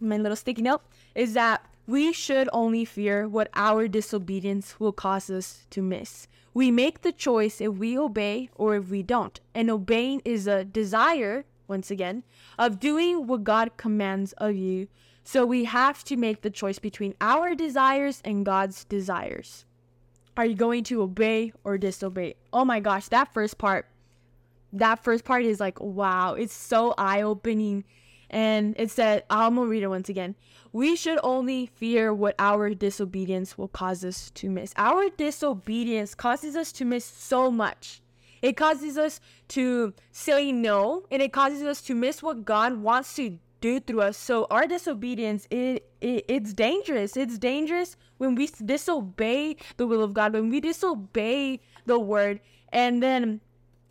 My 0.00 0.18
little 0.18 0.36
sticky 0.36 0.62
note 0.62 0.82
is 1.14 1.34
that 1.34 1.64
we 1.88 2.12
should 2.12 2.50
only 2.52 2.84
fear 2.84 3.26
what 3.26 3.48
our 3.54 3.88
disobedience 3.88 4.78
will 4.78 4.92
cause 4.92 5.30
us 5.30 5.66
to 5.70 5.80
miss. 5.80 6.28
We 6.52 6.70
make 6.70 7.00
the 7.00 7.12
choice 7.12 7.62
if 7.62 7.76
we 7.76 7.96
obey 7.96 8.50
or 8.56 8.76
if 8.76 8.90
we 8.90 9.02
don't. 9.02 9.40
And 9.54 9.70
obeying 9.70 10.20
is 10.22 10.46
a 10.46 10.66
desire, 10.66 11.46
once 11.66 11.90
again, 11.90 12.24
of 12.58 12.78
doing 12.78 13.26
what 13.26 13.42
God 13.42 13.78
commands 13.78 14.34
of 14.34 14.54
you. 14.54 14.88
So 15.24 15.46
we 15.46 15.64
have 15.64 16.04
to 16.04 16.16
make 16.18 16.42
the 16.42 16.50
choice 16.50 16.78
between 16.78 17.14
our 17.22 17.54
desires 17.54 18.20
and 18.22 18.44
God's 18.44 18.84
desires. 18.84 19.64
Are 20.36 20.44
you 20.44 20.54
going 20.54 20.84
to 20.84 21.00
obey 21.00 21.54
or 21.64 21.78
disobey? 21.78 22.34
Oh 22.52 22.66
my 22.66 22.80
gosh, 22.80 23.08
that 23.08 23.32
first 23.32 23.56
part, 23.56 23.88
that 24.74 25.02
first 25.02 25.24
part 25.24 25.46
is 25.46 25.58
like, 25.58 25.80
wow, 25.80 26.34
it's 26.34 26.52
so 26.52 26.92
eye 26.98 27.22
opening 27.22 27.84
and 28.30 28.74
it 28.78 28.90
said, 28.90 29.24
I'm 29.30 29.56
gonna 29.56 29.68
read 29.68 29.82
it 29.82 29.88
once 29.88 30.08
again. 30.08 30.34
We 30.72 30.96
should 30.96 31.18
only 31.22 31.66
fear 31.66 32.12
what 32.12 32.34
our 32.38 32.74
disobedience 32.74 33.56
will 33.56 33.68
cause 33.68 34.04
us 34.04 34.30
to 34.32 34.50
miss. 34.50 34.72
Our 34.76 35.08
disobedience 35.10 36.14
causes 36.14 36.56
us 36.56 36.72
to 36.72 36.84
miss 36.84 37.04
so 37.04 37.50
much. 37.50 38.02
It 38.42 38.56
causes 38.56 38.98
us 38.98 39.20
to 39.48 39.94
say 40.12 40.52
no, 40.52 41.04
and 41.10 41.22
it 41.22 41.32
causes 41.32 41.62
us 41.62 41.80
to 41.82 41.94
miss 41.94 42.22
what 42.22 42.44
God 42.44 42.80
wants 42.82 43.16
to 43.16 43.38
do 43.60 43.80
through 43.80 44.02
us. 44.02 44.16
So 44.16 44.46
our 44.50 44.66
disobedience, 44.66 45.46
it, 45.50 45.90
it 46.00 46.24
it's 46.28 46.52
dangerous. 46.52 47.16
It's 47.16 47.38
dangerous 47.38 47.96
when 48.18 48.34
we 48.34 48.48
disobey 48.64 49.56
the 49.76 49.86
will 49.86 50.02
of 50.02 50.14
God, 50.14 50.32
when 50.32 50.50
we 50.50 50.60
disobey 50.60 51.60
the 51.86 51.98
word, 51.98 52.40
and 52.72 53.02
then 53.02 53.40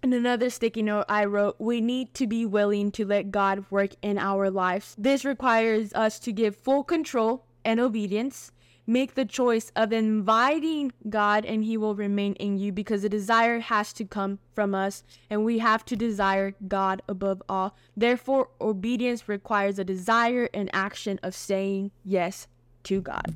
and 0.03 0.13
another 0.13 0.49
sticky 0.49 0.83
note 0.83 1.05
I 1.09 1.25
wrote, 1.25 1.55
we 1.59 1.81
need 1.81 2.13
to 2.15 2.27
be 2.27 2.45
willing 2.45 2.91
to 2.93 3.05
let 3.05 3.31
God 3.31 3.65
work 3.69 3.91
in 4.01 4.17
our 4.17 4.49
lives. 4.49 4.95
This 4.97 5.25
requires 5.25 5.93
us 5.93 6.19
to 6.19 6.31
give 6.31 6.55
full 6.55 6.83
control 6.83 7.45
and 7.65 7.79
obedience. 7.79 8.51
Make 8.89 9.15
the 9.15 9.25
choice 9.25 9.71
of 9.75 9.91
inviting 9.91 10.93
God 11.09 11.43
and 11.43 11.63
He 11.63 11.75
will 11.75 11.95
remain 11.95 12.33
in 12.35 12.57
you 12.57 12.71
because 12.71 13.01
the 13.01 13.09
desire 13.09 13.59
has 13.59 13.91
to 13.93 14.05
come 14.05 14.39
from 14.53 14.73
us 14.73 15.03
and 15.29 15.43
we 15.43 15.59
have 15.59 15.83
to 15.85 15.95
desire 15.97 16.53
God 16.67 17.01
above 17.09 17.41
all. 17.49 17.75
Therefore, 17.97 18.49
obedience 18.61 19.27
requires 19.27 19.77
a 19.77 19.83
desire 19.83 20.47
and 20.53 20.69
action 20.71 21.19
of 21.21 21.35
saying 21.35 21.91
yes 22.05 22.47
to 22.83 23.01
God. 23.01 23.35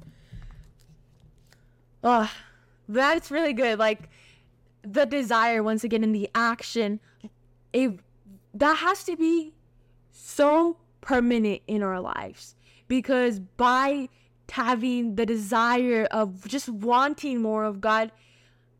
Oh, 2.03 2.31
that's 2.87 3.29
really 3.29 3.53
good. 3.53 3.77
Like, 3.77 4.09
the 4.83 5.05
desire 5.05 5.61
once 5.63 5.83
again 5.83 6.03
in 6.03 6.11
the 6.11 6.29
action 6.33 6.99
it 7.73 7.99
that 8.53 8.77
has 8.77 9.03
to 9.05 9.15
be 9.15 9.53
so 10.11 10.77
permanent 10.99 11.61
in 11.67 11.81
our 11.81 11.99
lives. 11.99 12.55
Because 12.87 13.39
by 13.39 14.09
having 14.51 15.15
the 15.15 15.25
desire 15.25 16.07
of 16.11 16.47
just 16.47 16.67
wanting 16.67 17.41
more 17.41 17.63
of 17.63 17.79
God 17.79 18.11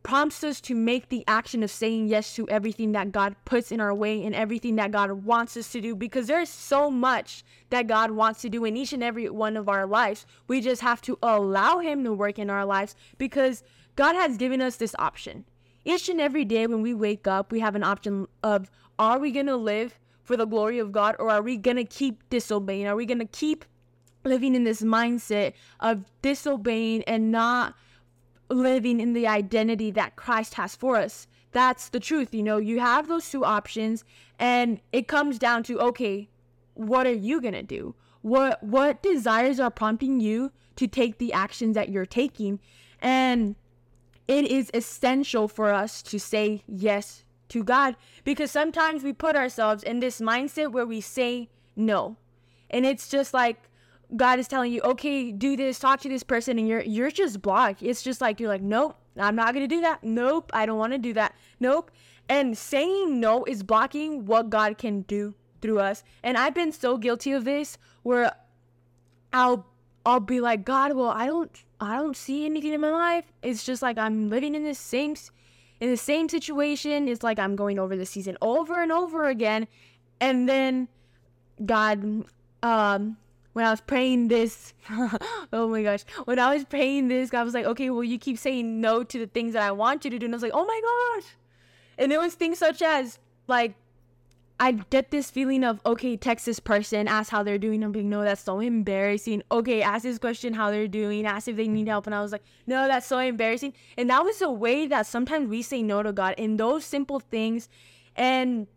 prompts 0.04 0.44
us 0.44 0.60
to 0.60 0.76
make 0.76 1.10
the 1.10 1.24
action 1.28 1.64
of 1.64 1.72
saying 1.72 2.08
yes 2.08 2.36
to 2.36 2.50
everything 2.50 2.92
that 2.92 3.12
God 3.12 3.36
puts 3.46 3.72
in 3.72 3.80
our 3.80 3.94
way 3.94 4.24
and 4.24 4.34
everything 4.36 4.76
that 4.76 4.92
God 4.92 5.12
wants 5.12 5.56
us 5.56 5.72
to 5.72 5.80
do. 5.80 5.96
Because 5.96 6.28
there's 6.28 6.50
so 6.50 6.90
much 6.90 7.44
that 7.70 7.88
God 7.88 8.12
wants 8.12 8.42
to 8.42 8.50
do 8.50 8.66
in 8.66 8.76
each 8.76 8.94
and 8.94 9.04
every 9.04 9.30
one 9.30 9.56
of 9.56 9.70
our 9.70 9.86
lives. 9.86 10.26
We 10.48 10.60
just 10.60 10.82
have 10.82 11.02
to 11.04 11.18
allow 11.22 11.80
Him 11.80 12.04
to 12.04 12.14
work 12.14 12.40
in 12.40 12.50
our 12.50 12.66
lives 12.66 12.96
because 13.18 13.64
God 13.96 14.16
has 14.16 14.38
given 14.38 14.62
us 14.62 14.78
this 14.78 14.96
option 14.98 15.46
each 15.84 16.10
and 16.10 16.22
every 16.22 16.46
day 16.46 16.68
when 16.68 16.82
we 16.82 16.94
wake 16.94 17.28
up, 17.28 17.52
we 17.52 17.60
have 17.60 17.76
an 17.76 17.84
option 17.84 18.28
of 18.44 18.70
are 19.00 19.20
we 19.20 19.32
going 19.32 19.48
to 19.48 19.56
live 19.56 20.00
for 20.24 20.38
the 20.38 20.46
glory 20.46 20.80
of 20.80 20.92
God 20.92 21.16
or 21.20 21.30
are 21.30 21.42
we 21.42 21.58
going 21.58 21.78
to 21.78 21.84
keep 21.84 22.28
disobeying? 22.30 22.88
Are 22.88 22.96
we 22.96 23.06
going 23.06 23.20
to 23.20 23.26
keep 23.26 23.66
living 24.24 24.54
in 24.56 24.64
this 24.64 24.82
mindset 24.82 25.54
of 25.80 26.06
disobeying 26.22 27.04
and 27.04 27.32
not 27.32 27.76
living 28.50 29.00
in 29.00 29.14
the 29.14 29.28
identity 29.28 29.92
that 29.92 30.16
Christ 30.16 30.54
has 30.56 30.76
for 30.76 30.98
us? 30.98 31.28
That's 31.52 31.90
the 31.90 32.00
truth. 32.00 32.34
You 32.34 32.44
know, 32.44 32.58
you 32.58 32.80
have 32.80 33.08
those 33.08 33.30
two 33.30 33.44
options 33.44 34.04
and 34.40 34.80
it 34.92 35.08
comes 35.08 35.38
down 35.40 35.64
to 35.64 35.80
okay, 35.80 36.30
what 36.76 37.06
are 37.06 37.14
you 37.14 37.42
going 37.42 37.54
to 37.54 37.64
do? 37.64 37.96
What 38.22 38.62
what 38.64 39.02
desires 39.02 39.60
are 39.60 39.72
prompting 39.72 40.20
you 40.20 40.52
to 40.76 40.88
take 40.88 41.18
the 41.18 41.34
actions 41.34 41.76
that 41.76 41.90
you're 41.90 42.06
taking? 42.06 42.60
And 43.02 43.56
it 44.28 44.46
is 44.46 44.72
essential 44.74 45.48
for 45.48 45.72
us 45.72 46.02
to 46.04 46.20
say 46.20 46.64
yes 46.68 47.24
to 47.50 47.64
God 47.64 47.96
because 48.24 48.50
sometimes 48.52 49.04
we 49.04 49.14
put 49.14 49.36
ourselves 49.36 49.84
in 49.84 50.00
this 50.00 50.22
mindset 50.22 50.72
where 50.72 50.86
we 50.86 51.02
say 51.02 51.50
no. 51.76 52.18
And 52.70 52.86
it's 52.86 53.10
just 53.10 53.34
like 53.34 53.70
God 54.16 54.40
is 54.40 54.48
telling 54.48 54.72
you, 54.72 54.82
"Okay, 54.82 55.32
do 55.32 55.56
this, 55.56 55.80
talk 55.80 56.00
to 56.02 56.10
this 56.10 56.24
person," 56.24 56.58
and 56.58 56.68
you're 56.68 56.82
you're 56.82 57.12
just 57.12 57.42
blocked. 57.42 57.82
It's 57.82 58.02
just 58.02 58.22
like 58.22 58.40
you're 58.40 58.50
like, 58.50 58.62
"Nope, 58.62 58.96
I'm 59.18 59.36
not 59.36 59.54
going 59.54 59.68
to 59.68 59.76
do 59.76 59.82
that. 59.82 60.04
Nope, 60.04 60.52
I 60.54 60.66
don't 60.66 60.78
want 60.78 60.94
to 60.94 61.00
do 61.00 61.14
that. 61.14 61.36
Nope." 61.60 61.92
And 62.30 62.58
saying 62.58 63.20
no 63.20 63.44
is 63.46 63.64
blocking 63.64 64.26
what 64.26 64.50
God 64.50 64.78
can 64.78 65.02
do 65.02 65.34
through 65.62 65.80
us. 65.80 66.04
And 66.24 66.38
I've 66.38 66.54
been 66.54 66.72
so 66.72 66.98
guilty 66.98 67.32
of 67.32 67.44
this 67.44 67.78
where 68.04 68.32
I'll 69.34 69.68
I'll 70.06 70.20
be 70.20 70.42
like, 70.42 70.66
God, 70.66 70.94
well, 70.94 71.10
I 71.10 71.28
don't, 71.28 71.52
I 71.80 71.98
don't 71.98 72.16
see 72.16 72.46
anything 72.46 72.74
in 72.74 72.82
my 72.82 72.92
life. 72.92 73.26
It's 73.42 73.64
just 73.64 73.82
like 73.82 73.98
I'm 73.98 74.30
living 74.30 74.56
in 74.56 74.64
the 74.64 74.74
same, 74.74 75.16
in 75.80 75.90
the 75.90 75.98
same 75.98 76.30
situation. 76.30 77.08
It's 77.08 77.24
like 77.24 77.40
I'm 77.40 77.56
going 77.56 77.80
over 77.80 77.96
the 77.96 78.06
season 78.06 78.38
over 78.42 78.82
and 78.82 78.92
over 78.92 79.28
again, 79.28 79.68
and 80.20 80.48
then 80.50 80.88
God, 81.66 82.26
um, 82.64 83.18
when 83.54 83.66
I 83.66 83.72
was 83.72 83.82
praying 83.82 84.30
this, 84.30 84.74
oh 85.54 85.68
my 85.68 85.84
gosh, 85.84 86.04
when 86.26 86.40
I 86.40 86.54
was 86.54 86.66
praying 86.66 87.10
this, 87.10 87.30
God 87.30 87.44
was 87.44 87.54
like, 87.54 87.66
okay, 87.66 87.90
well, 87.90 88.04
you 88.04 88.18
keep 88.18 88.38
saying 88.38 88.82
no 88.82 89.04
to 89.04 89.20
the 89.20 89.28
things 89.28 89.54
that 89.54 89.64
I 89.64 89.72
want 89.72 90.06
you 90.06 90.12
to 90.12 90.20
do, 90.20 90.26
and 90.26 90.34
I 90.34 90.38
was 90.38 90.44
like, 90.44 90.54
oh 90.54 90.66
my 90.66 90.82
gosh, 91.20 91.32
and 91.98 92.12
it 92.12 92.20
was 92.20 92.34
things 92.34 92.58
such 92.58 92.82
as 92.82 93.20
like 93.48 93.76
I 94.62 94.74
get 94.74 95.10
this 95.10 95.32
feeling 95.32 95.64
of 95.64 95.82
okay, 95.88 96.16
text 96.16 96.46
this 96.46 96.60
person, 96.60 97.08
ask 97.08 97.32
how 97.32 97.42
they're 97.42 97.58
doing. 97.58 97.84
I'm 97.84 97.92
like, 97.94 98.06
no, 98.06 98.24
that's 98.24 98.44
so 98.44 98.60
embarrassing. 98.60 99.42
Okay, 99.52 99.82
ask 99.82 100.04
this 100.04 100.20
question 100.20 100.54
how 100.54 100.70
they're 100.70 100.88
doing, 100.88 101.26
ask 101.26 101.48
if 101.48 101.56
they 101.56 101.68
need 101.68 101.88
help, 101.88 102.06
and 102.06 102.14
I 102.14 102.22
was 102.22 102.32
like, 102.32 102.44
no, 102.68 102.88
that's 102.88 103.08
so 103.08 103.18
embarrassing. 103.18 103.74
And 103.98 104.12
that 104.12 104.24
was 104.24 104.40
a 104.40 104.52
way 104.52 104.86
that 104.86 105.08
sometimes 105.08 105.50
we 105.50 105.64
say 105.64 105.82
no 105.82 106.04
to 106.04 106.14
God 106.14 106.36
in 106.38 106.58
those 106.58 106.86
simple 106.86 107.20
things, 107.20 107.70
and 108.16 108.68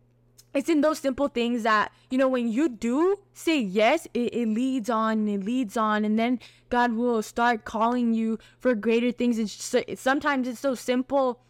it's 0.55 0.71
in 0.71 0.81
those 0.81 1.01
simple 1.01 1.29
things 1.29 1.65
that 1.65 1.93
you 2.11 2.17
know 2.17 2.29
when 2.29 2.49
you 2.49 2.71
do 2.71 3.17
say 3.35 3.61
yes 3.61 4.09
it, 4.15 4.33
it 4.33 4.49
leads 4.49 4.89
on 4.89 5.19
and 5.19 5.29
it 5.29 5.45
leads 5.45 5.77
on 5.77 6.05
and 6.05 6.17
then 6.17 6.39
god 6.71 6.93
will 6.93 7.21
start 7.23 7.65
calling 7.65 8.15
you 8.15 8.39
for 8.61 8.73
greater 8.77 9.11
things 9.11 9.37
and 9.37 9.51
so, 9.51 9.83
sometimes 9.97 10.47
it's 10.47 10.61
so 10.61 10.77
simple 10.77 11.41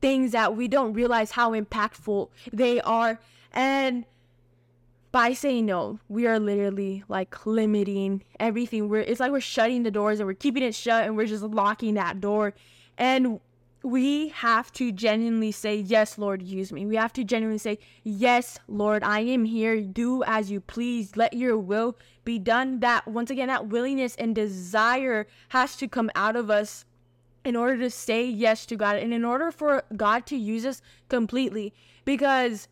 things 0.00 0.30
that 0.30 0.54
we 0.54 0.68
don't 0.68 0.92
realize 0.92 1.32
how 1.32 1.50
impactful 1.50 2.28
they 2.52 2.80
are 2.82 3.18
and 3.52 4.04
by 5.10 5.32
saying 5.32 5.66
no, 5.66 5.98
we 6.08 6.26
are 6.26 6.38
literally 6.38 7.04
like 7.08 7.46
limiting 7.46 8.22
everything. 8.38 8.88
We're 8.88 9.00
it's 9.00 9.20
like 9.20 9.32
we're 9.32 9.40
shutting 9.40 9.82
the 9.82 9.90
doors 9.90 10.20
and 10.20 10.26
we're 10.26 10.34
keeping 10.34 10.62
it 10.62 10.74
shut 10.74 11.04
and 11.04 11.16
we're 11.16 11.26
just 11.26 11.42
locking 11.42 11.94
that 11.94 12.20
door. 12.20 12.54
And 12.96 13.40
we 13.82 14.28
have 14.28 14.72
to 14.72 14.92
genuinely 14.92 15.52
say, 15.52 15.76
Yes, 15.76 16.18
Lord, 16.18 16.42
use 16.42 16.72
me. 16.72 16.84
We 16.84 16.96
have 16.96 17.12
to 17.14 17.24
genuinely 17.24 17.58
say, 17.58 17.78
Yes, 18.02 18.58
Lord, 18.68 19.02
I 19.02 19.20
am 19.20 19.44
here. 19.44 19.80
Do 19.80 20.22
as 20.24 20.50
you 20.50 20.60
please. 20.60 21.16
Let 21.16 21.32
your 21.32 21.56
will 21.56 21.96
be 22.24 22.38
done. 22.38 22.80
That, 22.80 23.06
once 23.08 23.30
again, 23.30 23.48
that 23.48 23.68
willingness 23.68 24.14
and 24.16 24.34
desire 24.34 25.26
has 25.50 25.76
to 25.76 25.88
come 25.88 26.10
out 26.14 26.36
of 26.36 26.50
us 26.50 26.84
in 27.44 27.56
order 27.56 27.78
to 27.78 27.90
say 27.90 28.26
yes 28.26 28.66
to 28.66 28.76
God 28.76 28.96
and 28.96 29.14
in 29.14 29.24
order 29.24 29.50
for 29.50 29.84
God 29.96 30.26
to 30.26 30.36
use 30.36 30.66
us 30.66 30.82
completely. 31.08 31.72
Because 32.04 32.68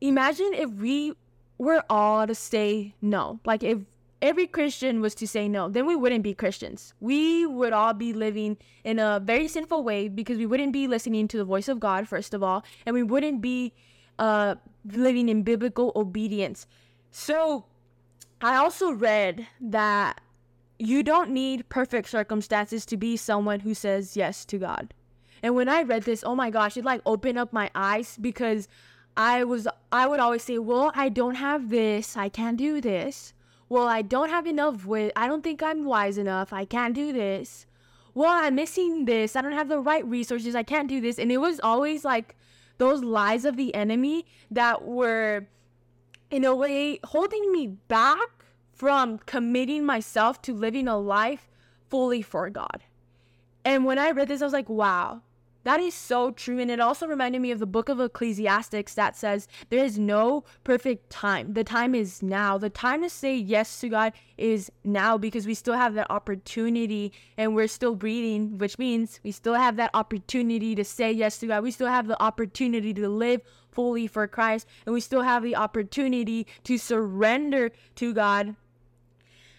imagine 0.00 0.50
if 0.54 0.70
we 0.70 1.14
were 1.58 1.82
all 1.90 2.26
to 2.26 2.34
say 2.34 2.94
no. 3.02 3.40
Like 3.44 3.62
if 3.62 3.78
every 4.22 4.46
Christian 4.46 5.00
was 5.00 5.14
to 5.16 5.26
say 5.26 5.48
no, 5.48 5.68
then 5.68 5.86
we 5.86 5.96
wouldn't 5.96 6.22
be 6.22 6.34
Christians. 6.34 6.94
We 7.00 7.46
would 7.46 7.72
all 7.72 7.94
be 7.94 8.12
living 8.12 8.56
in 8.84 8.98
a 8.98 9.20
very 9.22 9.48
sinful 9.48 9.82
way 9.84 10.08
because 10.08 10.38
we 10.38 10.46
wouldn't 10.46 10.72
be 10.72 10.86
listening 10.86 11.28
to 11.28 11.36
the 11.36 11.44
voice 11.44 11.68
of 11.68 11.80
God, 11.80 12.08
first 12.08 12.34
of 12.34 12.42
all, 12.42 12.64
and 12.86 12.94
we 12.94 13.02
wouldn't 13.02 13.40
be 13.40 13.72
uh, 14.18 14.56
living 14.92 15.28
in 15.28 15.42
biblical 15.42 15.92
obedience. 15.94 16.66
So 17.10 17.64
I 18.40 18.56
also 18.56 18.90
read 18.92 19.46
that 19.60 20.20
you 20.78 21.02
don't 21.02 21.30
need 21.30 21.68
perfect 21.68 22.08
circumstances 22.08 22.86
to 22.86 22.96
be 22.96 23.16
someone 23.16 23.60
who 23.60 23.74
says 23.74 24.16
yes 24.16 24.44
to 24.46 24.58
God. 24.58 24.94
And 25.42 25.54
when 25.54 25.68
I 25.68 25.82
read 25.82 26.02
this, 26.02 26.24
oh 26.24 26.34
my 26.34 26.50
gosh, 26.50 26.76
it 26.76 26.84
like 26.84 27.00
opened 27.06 27.38
up 27.38 27.52
my 27.52 27.70
eyes 27.74 28.16
because 28.20 28.68
I 29.18 29.42
was 29.42 29.66
I 29.90 30.06
would 30.06 30.20
always 30.20 30.44
say, 30.44 30.58
"Well, 30.58 30.92
I 30.94 31.08
don't 31.08 31.34
have 31.34 31.70
this. 31.70 32.16
I 32.16 32.28
can't 32.28 32.56
do 32.56 32.80
this." 32.80 33.34
Well, 33.68 33.88
I 33.88 34.00
don't 34.00 34.30
have 34.30 34.46
enough 34.46 34.86
with 34.86 35.12
I 35.16 35.26
don't 35.26 35.42
think 35.42 35.62
I'm 35.62 35.84
wise 35.84 36.16
enough. 36.16 36.52
I 36.52 36.64
can't 36.64 36.94
do 36.94 37.12
this. 37.12 37.66
Well, 38.14 38.30
I'm 38.30 38.54
missing 38.54 39.04
this. 39.04 39.36
I 39.36 39.42
don't 39.42 39.52
have 39.52 39.68
the 39.68 39.80
right 39.80 40.04
resources. 40.06 40.54
I 40.54 40.62
can't 40.62 40.88
do 40.88 41.00
this. 41.00 41.18
And 41.18 41.30
it 41.30 41.38
was 41.38 41.60
always 41.60 42.04
like 42.04 42.36
those 42.78 43.02
lies 43.02 43.44
of 43.44 43.56
the 43.56 43.74
enemy 43.74 44.24
that 44.50 44.84
were 44.84 45.48
in 46.30 46.44
a 46.44 46.54
way 46.54 47.00
holding 47.04 47.52
me 47.52 47.66
back 47.66 48.44
from 48.72 49.18
committing 49.18 49.84
myself 49.84 50.40
to 50.42 50.54
living 50.54 50.86
a 50.86 50.96
life 50.96 51.48
fully 51.90 52.22
for 52.22 52.48
God. 52.50 52.84
And 53.64 53.84
when 53.84 53.98
I 53.98 54.12
read 54.12 54.28
this, 54.28 54.40
I 54.40 54.44
was 54.44 54.52
like, 54.52 54.68
wow, 54.68 55.22
that 55.64 55.80
is 55.80 55.94
so 55.94 56.30
true. 56.30 56.58
And 56.58 56.70
it 56.70 56.80
also 56.80 57.06
reminded 57.06 57.42
me 57.42 57.50
of 57.50 57.58
the 57.58 57.66
book 57.66 57.88
of 57.88 58.00
Ecclesiastics 58.00 58.94
that 58.94 59.16
says 59.16 59.48
there 59.70 59.84
is 59.84 59.98
no 59.98 60.44
perfect 60.64 61.10
time. 61.10 61.52
The 61.54 61.64
time 61.64 61.94
is 61.94 62.22
now. 62.22 62.58
The 62.58 62.70
time 62.70 63.02
to 63.02 63.10
say 63.10 63.36
yes 63.36 63.80
to 63.80 63.88
God 63.88 64.12
is 64.36 64.70
now 64.84 65.18
because 65.18 65.46
we 65.46 65.54
still 65.54 65.74
have 65.74 65.94
that 65.94 66.10
opportunity 66.10 67.12
and 67.36 67.54
we're 67.54 67.68
still 67.68 67.94
breathing, 67.94 68.58
which 68.58 68.78
means 68.78 69.20
we 69.22 69.32
still 69.32 69.54
have 69.54 69.76
that 69.76 69.90
opportunity 69.94 70.74
to 70.74 70.84
say 70.84 71.10
yes 71.12 71.38
to 71.38 71.48
God. 71.48 71.62
We 71.62 71.70
still 71.70 71.88
have 71.88 72.06
the 72.06 72.22
opportunity 72.22 72.94
to 72.94 73.08
live 73.08 73.42
fully 73.70 74.06
for 74.06 74.26
Christ 74.26 74.66
and 74.86 74.94
we 74.94 75.00
still 75.00 75.22
have 75.22 75.42
the 75.42 75.56
opportunity 75.56 76.46
to 76.64 76.78
surrender 76.78 77.72
to 77.96 78.14
God. 78.14 78.56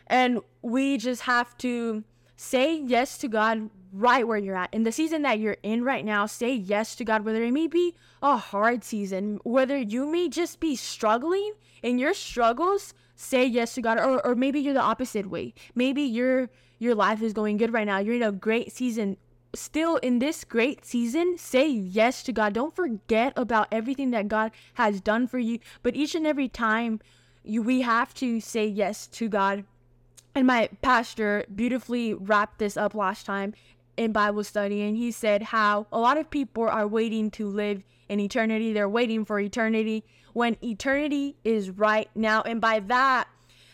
And 0.08 0.40
we 0.62 0.98
just 0.98 1.22
have 1.24 1.56
to 1.60 2.04
say 2.40 2.74
yes 2.74 3.18
to 3.18 3.28
God 3.28 3.70
right 3.92 4.26
where 4.26 4.38
you're 4.38 4.56
at. 4.56 4.74
In 4.74 4.84
the 4.84 4.94
season 4.94 5.24
that 5.24 5.40
you're 5.40 5.58
in 5.62 5.84
right 5.84 6.06
now, 6.06 6.26
say 6.26 6.54
yes 6.54 6.96
to 6.96 7.04
God, 7.04 7.26
whether 7.26 7.44
it 7.44 7.52
may 7.52 7.68
be 7.68 7.94
a 8.24 8.38
hard 8.38 8.82
season, 8.82 9.42
whether 9.44 9.78
you 9.78 10.10
may 10.10 10.30
just 10.30 10.62
be 10.62 10.78
struggling 10.78 11.52
in 11.84 12.00
your 12.00 12.14
struggles, 12.14 12.94
say 13.14 13.46
yes 13.46 13.76
to 13.76 13.82
God. 13.82 14.00
Or, 14.00 14.26
or 14.26 14.36
maybe 14.36 14.62
you're 14.62 14.74
the 14.74 14.82
opposite 14.82 15.30
way. 15.30 15.54
Maybe 15.76 16.02
your 16.02 16.50
your 16.78 16.96
life 16.96 17.22
is 17.22 17.34
going 17.34 17.58
good 17.58 17.74
right 17.74 17.86
now. 17.86 17.98
You're 17.98 18.16
in 18.16 18.24
a 18.24 18.32
great 18.32 18.72
season. 18.72 19.18
Still 19.54 19.98
in 19.98 20.20
this 20.20 20.46
great 20.46 20.86
season, 20.86 21.38
say 21.38 21.68
yes 21.68 22.24
to 22.24 22.32
God. 22.32 22.54
Don't 22.54 22.74
forget 22.74 23.34
about 23.36 23.68
everything 23.70 24.12
that 24.12 24.30
God 24.30 24.52
has 24.76 25.02
done 25.02 25.28
for 25.28 25.40
you. 25.40 25.60
But 25.84 25.98
each 25.98 26.16
and 26.16 26.26
every 26.26 26.48
time 26.48 27.02
you 27.44 27.62
we 27.62 27.82
have 27.82 28.14
to 28.14 28.40
say 28.40 28.66
yes 28.66 29.08
to 29.08 29.28
God 29.28 29.66
and 30.36 30.48
my 30.48 30.70
pastor 30.82 31.46
beautifully 31.54 32.14
wrapped 32.14 32.60
this 32.60 32.78
up 32.78 32.94
last 32.94 33.26
time 33.26 33.54
in 33.98 34.12
Bible 34.12 34.44
study, 34.44 34.82
and 34.82 34.96
he 34.96 35.12
said 35.12 35.44
how 35.44 35.88
a 35.92 36.00
lot 36.00 36.18
of 36.18 36.30
people 36.30 36.64
are 36.64 36.88
waiting 36.88 37.30
to 37.32 37.48
live 37.48 37.84
in 38.08 38.20
eternity. 38.20 38.72
They're 38.74 38.90
waiting 38.90 39.26
for 39.26 39.40
eternity 39.40 40.06
when 40.34 40.58
eternity 40.64 41.36
is 41.44 41.70
right 41.70 42.10
now. 42.16 42.42
And 42.42 42.62
by 42.62 42.80
that, 42.80 43.28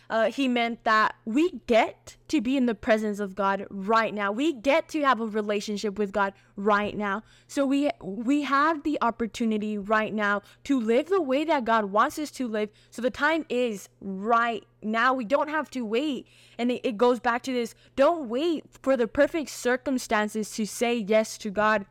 uh, 0.09 0.31
he 0.31 0.47
meant 0.47 0.83
that 0.83 1.15
we 1.25 1.61
get 1.67 2.17
to 2.27 2.41
be 2.41 2.57
in 2.57 2.65
the 2.65 2.75
presence 2.75 3.19
of 3.19 3.35
God 3.35 3.65
right 3.69 4.13
now. 4.13 4.31
We 4.31 4.53
get 4.53 4.87
to 4.89 5.01
have 5.01 5.19
a 5.19 5.25
relationship 5.25 5.97
with 5.97 6.11
God 6.11 6.33
right 6.55 6.95
now. 6.95 7.23
So 7.47 7.65
we 7.65 7.89
we 8.01 8.43
have 8.43 8.83
the 8.83 8.97
opportunity 9.01 9.77
right 9.77 10.13
now 10.13 10.41
to 10.65 10.79
live 10.79 11.07
the 11.07 11.21
way 11.21 11.43
that 11.45 11.65
God 11.65 11.85
wants 11.85 12.19
us 12.19 12.31
to 12.31 12.47
live. 12.47 12.69
So 12.89 13.01
the 13.01 13.09
time 13.09 13.45
is 13.49 13.89
right 14.01 14.63
now. 14.81 15.13
We 15.13 15.25
don't 15.25 15.49
have 15.49 15.69
to 15.71 15.85
wait. 15.85 16.27
And 16.57 16.71
it, 16.71 16.81
it 16.83 16.97
goes 16.97 17.19
back 17.19 17.43
to 17.43 17.53
this: 17.53 17.75
don't 17.95 18.29
wait 18.29 18.65
for 18.81 18.97
the 18.97 19.07
perfect 19.07 19.49
circumstances 19.49 20.51
to 20.51 20.65
say 20.65 20.95
yes 20.95 21.37
to 21.39 21.49
God 21.49 21.85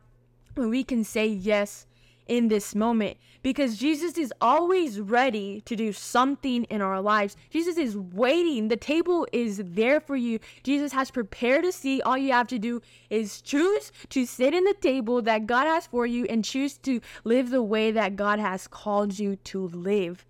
when 0.55 0.69
we 0.69 0.83
can 0.83 1.03
say 1.03 1.27
yes 1.27 1.85
in 2.27 2.47
this 2.47 2.73
moment 2.73 3.17
because 3.43 3.77
Jesus 3.77 4.17
is 4.17 4.33
always 4.41 4.99
ready 4.99 5.61
to 5.61 5.75
do 5.75 5.93
something 5.93 6.63
in 6.65 6.81
our 6.81 6.99
lives. 6.99 7.37
Jesus 7.51 7.77
is 7.77 7.95
waiting. 7.95 8.69
The 8.69 8.77
table 8.77 9.27
is 9.31 9.61
there 9.63 9.99
for 9.99 10.15
you. 10.15 10.39
Jesus 10.63 10.93
has 10.93 11.11
prepared 11.11 11.63
a 11.63 11.71
seat. 11.71 12.01
All 12.01 12.17
you 12.17 12.31
have 12.31 12.47
to 12.47 12.57
do 12.57 12.81
is 13.09 13.41
choose 13.41 13.91
to 14.09 14.25
sit 14.25 14.53
in 14.55 14.63
the 14.63 14.73
table 14.73 15.21
that 15.21 15.45
God 15.45 15.67
has 15.67 15.85
for 15.85 16.07
you 16.07 16.25
and 16.25 16.43
choose 16.43 16.77
to 16.79 16.99
live 17.23 17.51
the 17.51 17.61
way 17.61 17.91
that 17.91 18.15
God 18.15 18.39
has 18.39 18.67
called 18.67 19.19
you 19.19 19.35
to 19.35 19.67
live. 19.67 20.25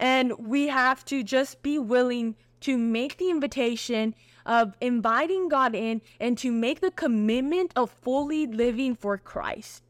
And 0.00 0.32
we 0.38 0.66
have 0.68 1.04
to 1.06 1.22
just 1.22 1.62
be 1.62 1.78
willing 1.78 2.34
to 2.62 2.76
make 2.76 3.18
the 3.18 3.30
invitation 3.30 4.14
of 4.44 4.74
inviting 4.80 5.48
God 5.48 5.74
in 5.74 6.00
and 6.18 6.36
to 6.38 6.50
make 6.50 6.80
the 6.80 6.90
commitment 6.90 7.72
of 7.76 7.90
fully 7.90 8.46
living 8.46 8.96
for 8.96 9.16
Christ. 9.18 9.82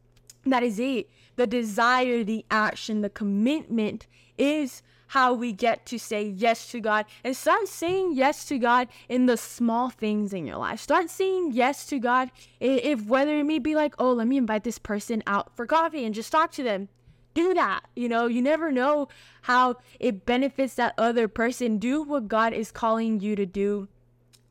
That 0.50 0.62
is 0.62 0.78
it 0.78 1.08
the 1.36 1.46
desire, 1.46 2.24
the 2.24 2.44
action, 2.50 3.00
the 3.00 3.08
commitment 3.08 4.06
is 4.36 4.82
how 5.08 5.32
we 5.32 5.52
get 5.52 5.86
to 5.86 5.98
say 5.98 6.22
yes 6.22 6.70
to 6.70 6.80
God 6.80 7.06
and 7.24 7.34
start 7.34 7.66
saying 7.68 8.12
yes 8.14 8.44
to 8.46 8.58
God 8.58 8.88
in 9.08 9.26
the 9.26 9.36
small 9.36 9.88
things 9.88 10.34
in 10.34 10.46
your 10.46 10.58
life. 10.58 10.80
Start 10.80 11.08
saying 11.08 11.52
yes 11.52 11.86
to 11.86 11.98
God 11.98 12.30
if 12.60 13.06
whether 13.06 13.38
it 13.38 13.44
may 13.44 13.58
be 13.58 13.74
like, 13.74 13.94
oh, 13.98 14.12
let 14.12 14.26
me 14.26 14.36
invite 14.36 14.64
this 14.64 14.78
person 14.78 15.22
out 15.26 15.56
for 15.56 15.64
coffee 15.64 16.04
and 16.04 16.14
just 16.14 16.30
talk 16.30 16.52
to 16.52 16.62
them. 16.62 16.88
Do 17.34 17.54
that. 17.54 17.84
You 17.94 18.08
know, 18.08 18.26
you 18.26 18.42
never 18.42 18.70
know 18.70 19.08
how 19.42 19.76
it 20.00 20.26
benefits 20.26 20.74
that 20.74 20.92
other 20.98 21.28
person. 21.28 21.78
Do 21.78 22.02
what 22.02 22.28
God 22.28 22.52
is 22.52 22.70
calling 22.70 23.20
you 23.20 23.36
to 23.36 23.46
do. 23.46 23.88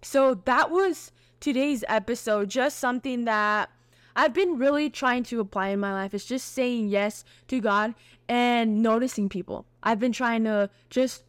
So 0.01 0.35
that 0.45 0.71
was 0.71 1.11
today's 1.39 1.83
episode. 1.87 2.49
Just 2.49 2.79
something 2.79 3.25
that 3.25 3.69
I've 4.17 4.33
been 4.33 4.57
really 4.57 4.89
trying 4.89 5.23
to 5.25 5.39
apply 5.39 5.67
in 5.69 5.79
my 5.79 5.93
life 5.93 6.15
is 6.15 6.25
just 6.25 6.53
saying 6.53 6.89
yes 6.89 7.23
to 7.49 7.61
God 7.61 7.93
and 8.27 8.81
noticing 8.81 9.29
people. 9.29 9.67
I've 9.83 9.99
been 9.99 10.11
trying 10.11 10.43
to 10.45 10.71
just 10.89 11.23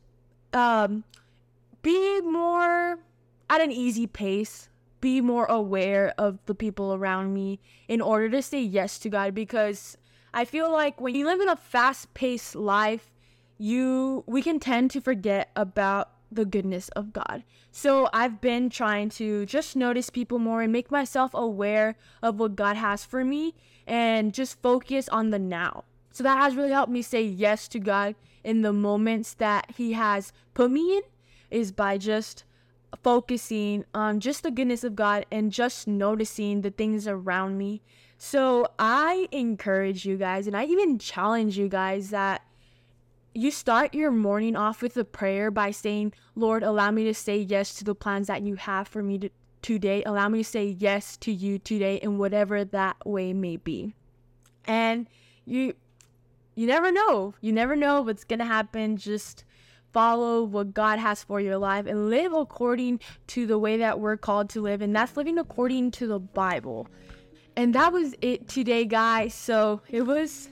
um, 0.54 1.04
be 1.82 2.22
more 2.22 2.98
at 3.50 3.60
an 3.60 3.70
easy 3.70 4.06
pace, 4.06 4.70
be 5.02 5.20
more 5.20 5.44
aware 5.44 6.14
of 6.16 6.38
the 6.46 6.54
people 6.54 6.94
around 6.94 7.34
me 7.34 7.60
in 7.88 8.00
order 8.00 8.30
to 8.30 8.40
say 8.40 8.62
yes 8.62 8.98
to 9.00 9.10
God 9.10 9.34
because 9.34 9.98
I 10.32 10.46
feel 10.46 10.72
like 10.72 10.98
when 10.98 11.14
you 11.14 11.26
live 11.26 11.40
in 11.40 11.48
a 11.50 11.56
fast-paced 11.56 12.56
life, 12.56 13.10
you 13.58 14.24
we 14.26 14.40
can 14.40 14.60
tend 14.60 14.90
to 14.92 15.02
forget 15.02 15.50
about 15.54 16.10
the 16.30 16.44
goodness 16.44 16.88
of 16.90 17.12
God. 17.12 17.42
So 17.70 18.08
I've 18.12 18.40
been 18.40 18.70
trying 18.70 19.08
to 19.10 19.46
just 19.46 19.76
notice 19.76 20.10
people 20.10 20.38
more 20.38 20.62
and 20.62 20.72
make 20.72 20.90
myself 20.90 21.32
aware 21.34 21.96
of 22.22 22.38
what 22.38 22.56
God 22.56 22.76
has 22.76 23.04
for 23.04 23.24
me 23.24 23.54
and 23.86 24.34
just 24.34 24.60
focus 24.60 25.08
on 25.08 25.30
the 25.30 25.38
now. 25.38 25.84
So 26.10 26.24
that 26.24 26.38
has 26.38 26.56
really 26.56 26.72
helped 26.72 26.92
me 26.92 27.02
say 27.02 27.22
yes 27.22 27.68
to 27.68 27.78
God 27.78 28.14
in 28.44 28.62
the 28.62 28.72
moments 28.72 29.34
that 29.34 29.72
He 29.76 29.92
has 29.92 30.32
put 30.54 30.70
me 30.70 30.96
in 30.96 31.02
is 31.50 31.72
by 31.72 31.98
just 31.98 32.44
focusing 33.02 33.84
on 33.94 34.20
just 34.20 34.42
the 34.42 34.50
goodness 34.50 34.84
of 34.84 34.96
God 34.96 35.26
and 35.30 35.52
just 35.52 35.86
noticing 35.86 36.62
the 36.62 36.70
things 36.70 37.06
around 37.06 37.58
me. 37.58 37.82
So 38.16 38.66
I 38.78 39.28
encourage 39.30 40.04
you 40.04 40.16
guys 40.16 40.46
and 40.46 40.56
I 40.56 40.64
even 40.64 40.98
challenge 40.98 41.56
you 41.56 41.68
guys 41.68 42.10
that 42.10 42.42
you 43.38 43.52
start 43.52 43.94
your 43.94 44.10
morning 44.10 44.56
off 44.56 44.82
with 44.82 44.96
a 44.96 45.04
prayer 45.04 45.52
by 45.52 45.70
saying, 45.70 46.12
Lord, 46.34 46.64
allow 46.64 46.90
me 46.90 47.04
to 47.04 47.14
say 47.14 47.38
yes 47.38 47.72
to 47.74 47.84
the 47.84 47.94
plans 47.94 48.26
that 48.26 48.42
you 48.42 48.56
have 48.56 48.88
for 48.88 49.00
me 49.00 49.16
to, 49.18 49.30
today. 49.62 50.02
Allow 50.02 50.28
me 50.28 50.38
to 50.38 50.48
say 50.48 50.76
yes 50.76 51.16
to 51.18 51.30
you 51.30 51.60
today 51.60 51.96
in 51.96 52.18
whatever 52.18 52.64
that 52.64 52.96
way 53.06 53.32
may 53.32 53.56
be. 53.56 53.94
And 54.66 55.06
you 55.44 55.74
you 56.56 56.66
never 56.66 56.90
know. 56.90 57.34
You 57.40 57.52
never 57.52 57.76
know 57.76 58.02
what's 58.02 58.24
going 58.24 58.40
to 58.40 58.44
happen. 58.44 58.96
Just 58.96 59.44
follow 59.92 60.42
what 60.42 60.74
God 60.74 60.98
has 60.98 61.22
for 61.22 61.40
your 61.40 61.58
life 61.58 61.86
and 61.86 62.10
live 62.10 62.32
according 62.32 62.98
to 63.28 63.46
the 63.46 63.56
way 63.56 63.76
that 63.76 64.00
we're 64.00 64.16
called 64.16 64.50
to 64.50 64.60
live 64.60 64.82
and 64.82 64.94
that's 64.96 65.16
living 65.16 65.38
according 65.38 65.92
to 65.92 66.08
the 66.08 66.18
Bible. 66.18 66.88
And 67.54 67.72
that 67.76 67.92
was 67.92 68.16
it 68.20 68.48
today, 68.48 68.84
guys. 68.84 69.32
So, 69.32 69.80
it 69.88 70.02
was 70.02 70.48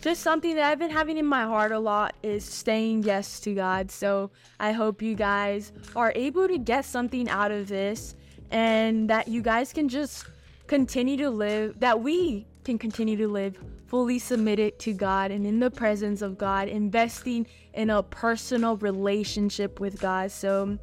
just 0.00 0.22
something 0.22 0.54
that 0.54 0.70
I've 0.70 0.78
been 0.78 0.90
having 0.90 1.18
in 1.18 1.26
my 1.26 1.42
heart 1.42 1.72
a 1.72 1.78
lot 1.78 2.14
is 2.22 2.44
saying 2.44 3.02
yes 3.02 3.40
to 3.40 3.54
God. 3.54 3.90
So 3.90 4.30
I 4.60 4.72
hope 4.72 5.02
you 5.02 5.14
guys 5.14 5.72
are 5.96 6.12
able 6.14 6.46
to 6.46 6.58
get 6.58 6.84
something 6.84 7.28
out 7.28 7.50
of 7.50 7.68
this 7.68 8.14
and 8.50 9.10
that 9.10 9.28
you 9.28 9.42
guys 9.42 9.72
can 9.72 9.88
just 9.88 10.26
continue 10.66 11.16
to 11.16 11.30
live, 11.30 11.80
that 11.80 12.00
we 12.00 12.46
can 12.64 12.78
continue 12.78 13.16
to 13.16 13.28
live 13.28 13.58
fully 13.86 14.18
submitted 14.18 14.78
to 14.78 14.92
God 14.92 15.30
and 15.30 15.46
in 15.46 15.60
the 15.60 15.70
presence 15.70 16.20
of 16.20 16.36
God, 16.36 16.68
investing 16.68 17.46
in 17.72 17.90
a 17.90 18.02
personal 18.02 18.76
relationship 18.76 19.80
with 19.80 19.98
God. 19.98 20.30
So, 20.30 20.78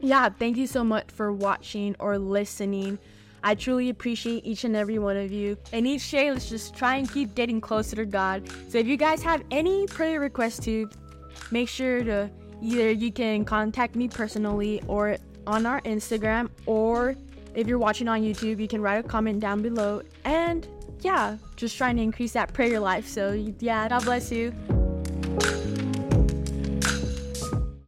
yeah, 0.00 0.28
thank 0.28 0.56
you 0.56 0.66
so 0.66 0.82
much 0.82 1.10
for 1.12 1.32
watching 1.32 1.94
or 2.00 2.18
listening. 2.18 2.98
I 3.42 3.54
truly 3.54 3.88
appreciate 3.88 4.44
each 4.44 4.64
and 4.64 4.76
every 4.76 4.98
one 4.98 5.16
of 5.16 5.32
you. 5.32 5.56
And 5.72 5.86
each 5.86 6.10
day, 6.10 6.30
let's 6.30 6.48
just 6.48 6.74
try 6.74 6.96
and 6.96 7.10
keep 7.10 7.34
getting 7.34 7.60
closer 7.60 7.96
to 7.96 8.04
God. 8.04 8.48
So 8.68 8.78
if 8.78 8.86
you 8.86 8.96
guys 8.96 9.22
have 9.22 9.42
any 9.50 9.86
prayer 9.86 10.20
requests 10.20 10.60
to, 10.64 10.88
make 11.50 11.68
sure 11.68 12.04
to 12.04 12.30
either 12.62 12.90
you 12.90 13.10
can 13.12 13.44
contact 13.44 13.96
me 13.96 14.08
personally 14.08 14.82
or 14.86 15.16
on 15.46 15.66
our 15.66 15.80
Instagram, 15.82 16.50
or 16.66 17.16
if 17.54 17.66
you're 17.66 17.78
watching 17.78 18.08
on 18.08 18.22
YouTube, 18.22 18.60
you 18.60 18.68
can 18.68 18.80
write 18.80 19.04
a 19.04 19.08
comment 19.08 19.40
down 19.40 19.62
below. 19.62 20.02
And 20.24 20.68
yeah, 21.00 21.38
just 21.56 21.76
trying 21.76 21.96
to 21.96 22.02
increase 22.02 22.32
that 22.32 22.52
prayer 22.52 22.78
life. 22.78 23.06
So 23.06 23.32
yeah, 23.32 23.88
God 23.88 24.04
bless 24.04 24.30
you. 24.30 24.52